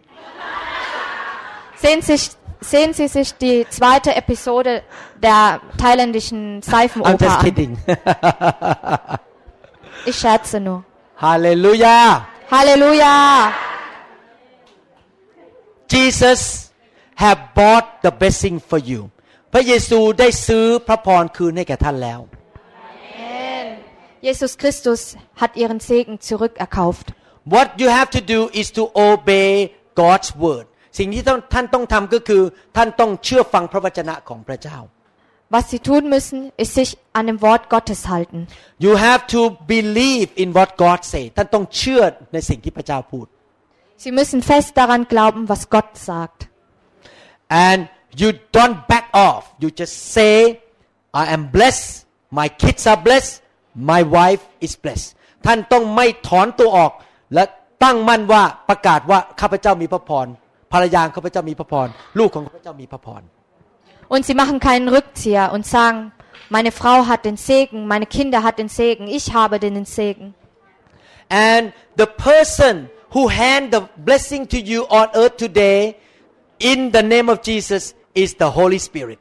[1.81, 2.23] Sehen, sich,
[2.60, 4.82] sehen Sie sich die zweite Episode
[5.22, 7.44] der thailändischen I'm Seifenoper just an.
[7.44, 7.78] kidding
[10.06, 10.84] Ich scherze nur.
[11.16, 13.52] Hallelujah Halleluja!
[15.90, 16.70] Jesus
[17.14, 19.00] have bought the blessing for you
[19.52, 22.20] พระเยซูได้ซื้อพระพรคืนให้แก่ท่านแล้ว
[23.20, 23.66] Amen.
[24.26, 25.00] Jesus Christus
[25.40, 27.06] hat ihren Segen zurückerkauft.
[27.54, 30.66] What you have to do is to obey God's word
[30.97, 32.41] สิ่งที่ต้องท่านต้องทำก็คือ
[32.75, 34.79] ท่านต้องเชื่อฟังพระวจนะของพระเจ้า
[35.53, 38.47] Was sie tun müssen, ist sich an dem Wort Gottes halten.
[38.85, 39.41] You have to
[39.75, 42.01] believe in what God say ท่านต้องเชื่อ
[42.33, 43.25] ในสิ่งที่พระเจ้าพูด
[44.03, 46.39] Sie müssen fest daran glauben, was Gott sagt.
[47.67, 47.79] and
[48.21, 50.33] you don't back off you just say
[51.21, 52.05] I am blessed
[52.39, 53.33] my kids are blessed
[53.91, 55.07] my wife is blessed
[55.45, 56.91] ท่านต้องไม่ถอนตัวออก
[57.33, 57.43] และ
[57.83, 60.27] ตั้งมั่นว่าประกาศว่าข้าพเจ้ามีพระพร
[60.73, 61.87] ภรรยาของข้าพเจ้ามีพระพร
[62.19, 63.23] ลูกของข้าพเจ้ามีพระพร
[64.13, 65.99] Und sie machen keinen Rückzieher und sagen,
[66.55, 70.33] meine Frau hat den Segen, meine Kinder hat den Segen, ich habe den Segen.
[71.29, 75.97] and the person who hand the blessing to you on earth today
[76.59, 79.19] in the name of Jesus is the Holy Spirit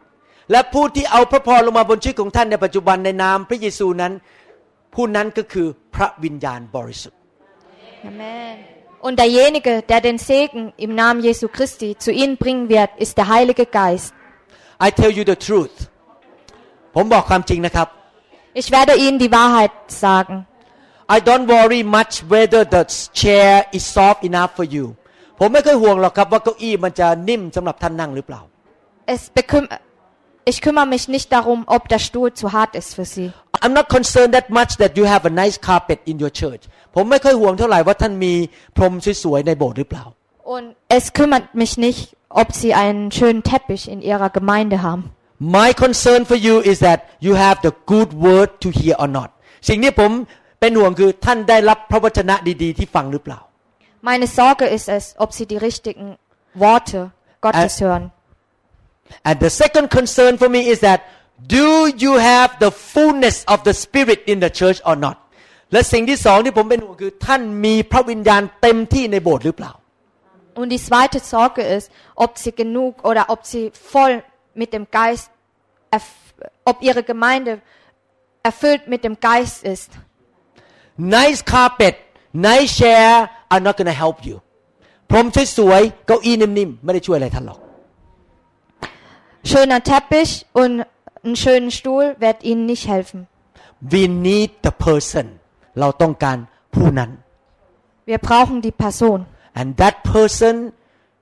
[0.52, 4.12] และผู้ที่เอาพระพรลงมาบนชีวิตของท่านในปัจจุบันในนามพระเยซูนั้น
[4.94, 7.18] ผู้นั้นก็คือพระวิญญาณบริสุทธิ์
[8.10, 8.75] Amen.
[9.01, 13.27] Und derjenige, der den Segen im Namen Jesu Christi zu ihnen bringen wird, ist der
[13.27, 14.13] Heilige Geist.
[14.79, 15.75] I tell you the truth
[16.95, 17.87] ผมบอกความจริงนะครับ
[18.53, 20.35] Ich werde ihnen die Wahrheit sagen.
[21.15, 22.83] I don't worry much whether the
[23.21, 24.85] chair is soft enough for you
[25.39, 28.41] ผมไม่เคยห่วงหรอกครับว่าเก้าอี้มันจะนิ่มสำหรับท่านนั่งหรือเปล่า
[29.13, 29.65] Es beküm
[30.51, 33.31] ich kümmere mich nicht darum, ob der Stuhl zu hart ist für sie.
[33.63, 36.63] I'm not concerned that much that you have a nice carpet in your church
[36.96, 38.32] ผมไม่ค่อยห่วงเท่าไหร่ว่าท่านมี
[38.76, 40.04] พรมสวยๆในโบสถ์หรือเปล่า
[40.54, 40.66] Und
[40.96, 42.00] es kümmert mich nicht,
[42.42, 45.02] ob sie einen schönen Teppich in ihrer Gemeinde haben.
[45.58, 49.28] My concern for you is that you have the good word to hear or not
[49.68, 50.10] สิ่งที่ผม
[50.60, 53.40] เป็นห่วงคือท่านได้รับพระวจนะดีๆที่ฟังหรือเปล่า
[54.10, 56.06] Meine Sorge ist es, ob sie die richtigen
[56.64, 57.00] Worte
[57.44, 58.04] Gottes Ä- hören.
[59.28, 61.00] And the second concern for me is that
[61.58, 61.68] do
[62.04, 65.16] you have the fullness of the Spirit in the church or not
[65.71, 69.71] และสิ่งที่สองที่ผมเป็นห่วงคือ ท่านมีพระวิญญาณเต็มที่ในโบสถ์หรือเปล่า
[70.59, 71.87] Und die zweite Sorge ist,
[72.23, 73.63] ob sie genug oder ob sie
[73.93, 74.13] voll
[74.61, 75.25] mit dem Geist,
[75.97, 76.29] erf-
[76.69, 77.51] ob ihre Gemeinde
[78.49, 79.89] erfüllt mit dem Geist ist.
[81.17, 81.95] nice carpet
[82.47, 84.35] nice chair are not gonna help you
[85.09, 85.25] พรม
[85.57, 87.59] สวยๆเก้าอี้นิ่มๆ ไม่ได้ช่วยอะไรท่านหรอก
[89.43, 90.73] Schöner Teppich und
[91.23, 93.19] einen schönen Stuhl wird ihnen nicht helfen.
[93.93, 95.25] we need the person
[95.79, 96.37] เราต้องการ
[96.75, 97.11] ผู้นั้น
[98.11, 99.17] Wir brauchen die Person.
[99.59, 100.55] and that person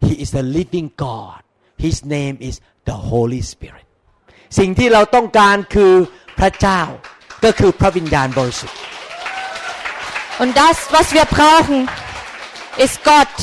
[0.07, 1.39] he is the living God
[1.85, 2.55] his name is
[2.89, 3.85] the Holy Spirit
[4.59, 5.93] สิ่งที่เราต้องการคือ
[6.39, 6.81] พระเจ้า
[7.43, 8.77] ก็คือพระวิญญาณบริสุทธิ์
[10.41, 11.79] Und das, was wir brauchen,
[12.85, 13.35] ist Gott.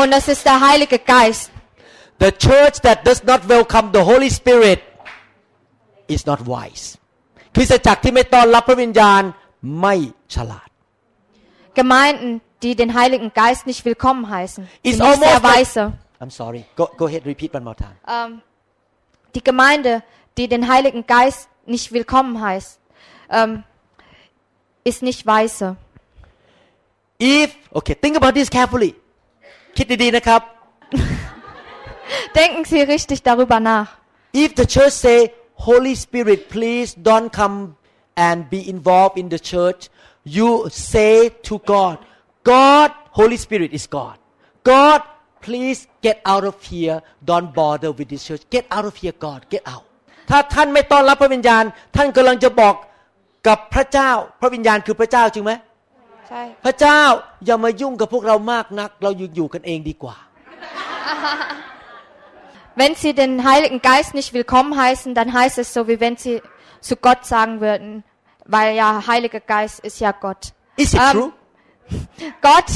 [0.00, 1.50] Und das ist der Heilige Geist.
[2.24, 4.80] the church that does not welcome the Holy Spirit
[6.14, 6.84] is not wise
[7.54, 9.22] คริสตจักรที่ไม่ต้อนรับพระวิญญาณ
[9.80, 9.94] ไม่
[10.34, 10.68] ฉลาด
[11.80, 15.92] Gemeinden, die den Heiligen Geist nicht willkommen heißen, Ist sind nicht sehr almost like- weise.
[16.22, 18.30] I'm sorry go go ahead repeat one more time Ähm,
[19.34, 20.02] die Gemeinde,
[20.38, 22.78] die den Heiligen Geist nicht willkommen heißt,
[23.30, 23.64] ähm,
[24.84, 25.76] ist nicht weise.
[27.18, 28.92] if okay think about this carefully
[29.76, 30.42] คิดดีๆนะครับ
[32.34, 33.88] Denken Sie richtig darüber nach.
[34.32, 35.32] if the church say
[35.66, 37.76] Holy Spirit please don't come
[38.27, 39.81] and be involved in the church
[40.37, 40.49] you
[40.91, 41.13] say
[41.47, 41.97] to God
[42.51, 42.89] God
[43.19, 44.17] Holy Spirit is God
[44.71, 44.99] God
[45.45, 46.97] please get out of here
[47.29, 49.85] don't bother with this church get out of here God get out
[50.29, 51.63] ถ้าท่านไม่ต้อนรับพระวิญญาณ
[51.95, 52.75] ท่านกำลังจะบอก
[53.47, 55.51] กับพระเจ้า พระวิญญาณคือพระเจ้าจริงไหม
[56.65, 57.01] พระเจ้า
[57.45, 60.17] อย่ามายุ่งกับพวกเรามากนัก เราอยู่อยู่กันเองดีกว่า
[62.79, 66.41] Wenn Sie den Heiligen Geist nicht willkommen heißen, dann heißt es so, wie wenn Sie
[66.79, 68.05] zu Gott sagen würden,
[68.48, 70.52] weil ja Heiliger Geist ist ja Gott.
[70.76, 71.32] Is it Ähm, true
[72.40, 72.70] Gott,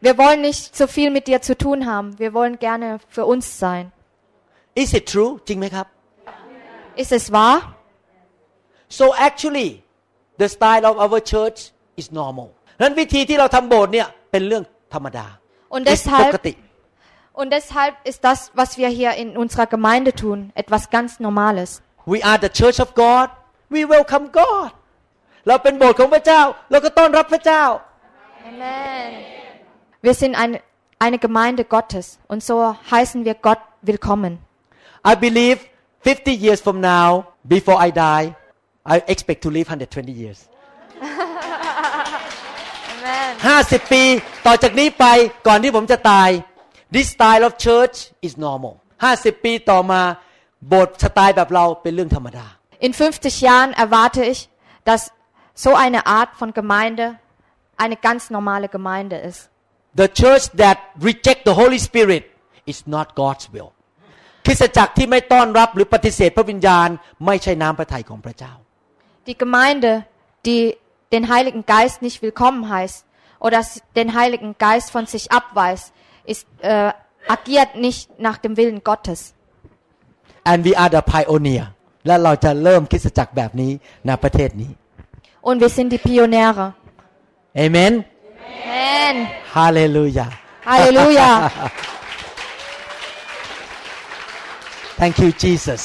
[0.00, 2.18] wir wollen nicht so viel mit dir zu tun haben.
[2.18, 3.92] Wir wollen gerne für uns sein.
[4.74, 5.86] Is it true จริงไหมครับ
[7.02, 7.56] Ist es wahr?
[8.98, 9.70] so actually
[10.40, 11.58] the style of our church
[12.00, 12.48] is normal
[12.82, 14.64] นั้นวิธีที่เราทำโบสถ์เนี่ยเป็นเรื่อง
[14.94, 15.26] ธรรมดา
[15.74, 16.52] Und Ist deshalb ปกติ
[17.40, 21.70] Und deshalb ist das, was wir hier in unserer Gemeinde tun, etwas ganz Normales.
[22.12, 23.28] we are the church of God
[23.75, 24.71] We welcome God
[25.47, 26.41] เราเป็นโบสถ์ของพระเจ้า
[26.71, 27.63] เราก็ต้อนรับพระเจ้า
[28.49, 29.09] Amen.
[30.05, 30.57] Wir sind eine,
[31.05, 32.55] eine Gemeinde Gottes und so
[32.93, 34.31] heißen wir Gott willkommen.
[35.11, 35.57] I believe
[36.01, 37.07] 50 years from now
[37.55, 38.25] before I die
[38.93, 40.39] I expect to live 120 years
[42.93, 43.29] Amen.
[43.61, 44.03] 50 ปี
[44.45, 45.05] ต่อจากนี้ไป
[45.47, 46.29] ก่อนที่ผมจะตาย
[46.95, 47.97] this style of church
[48.27, 48.73] is normal
[49.09, 50.01] 50 ปีต่อมา
[50.67, 52.47] โบสถ์สไตล์แบบเราเป็นเรื่องธรรมดา
[52.78, 54.48] In 50 Jahren erwarte ich,
[54.84, 55.12] dass
[55.54, 57.18] so eine Art von Gemeinde
[57.76, 59.50] eine ganz normale Gemeinde ist.
[59.94, 62.24] The church that reject the Holy Spirit
[62.64, 63.70] is not God's will
[64.46, 66.88] คริสตจักรที่ไม่ต้อนรับหรือปฏิเสธพระวิญญาณ
[67.26, 68.52] ไม่ใช่น้ำพระทัยของพระเจ้า
[69.28, 69.90] Die Gemeinde,
[70.46, 70.62] die
[71.14, 72.98] den Heiligen Geist nicht willkommen heißt
[73.46, 73.58] oder
[74.00, 75.86] den Heiligen Geist von sich abweist,
[76.32, 76.92] ist, äh,
[77.36, 79.20] agiert nicht nach dem Willen Gottes.
[80.50, 81.66] and we are the pioneer
[82.07, 83.71] และเราจะเริ่มคริสตจักรแบบนี้
[84.05, 84.71] ในประเทศนี้
[85.47, 86.65] Und wir sind die Pioniere.
[87.65, 87.93] Amen
[88.65, 89.15] Amen.
[89.57, 90.29] Hallelujah
[90.69, 91.29] Halleluja.
[95.01, 95.83] Thank you Jesus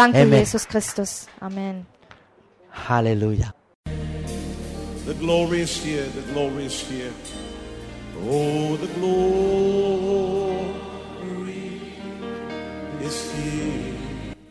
[0.00, 0.40] Danke, Amen.
[0.40, 1.10] Jesus Christus.
[1.46, 1.76] Amen.
[2.70, 3.52] Hallelujah
[5.08, 6.06] The glory is here.
[6.18, 7.12] The glory is here.
[8.26, 10.47] Oh, the glory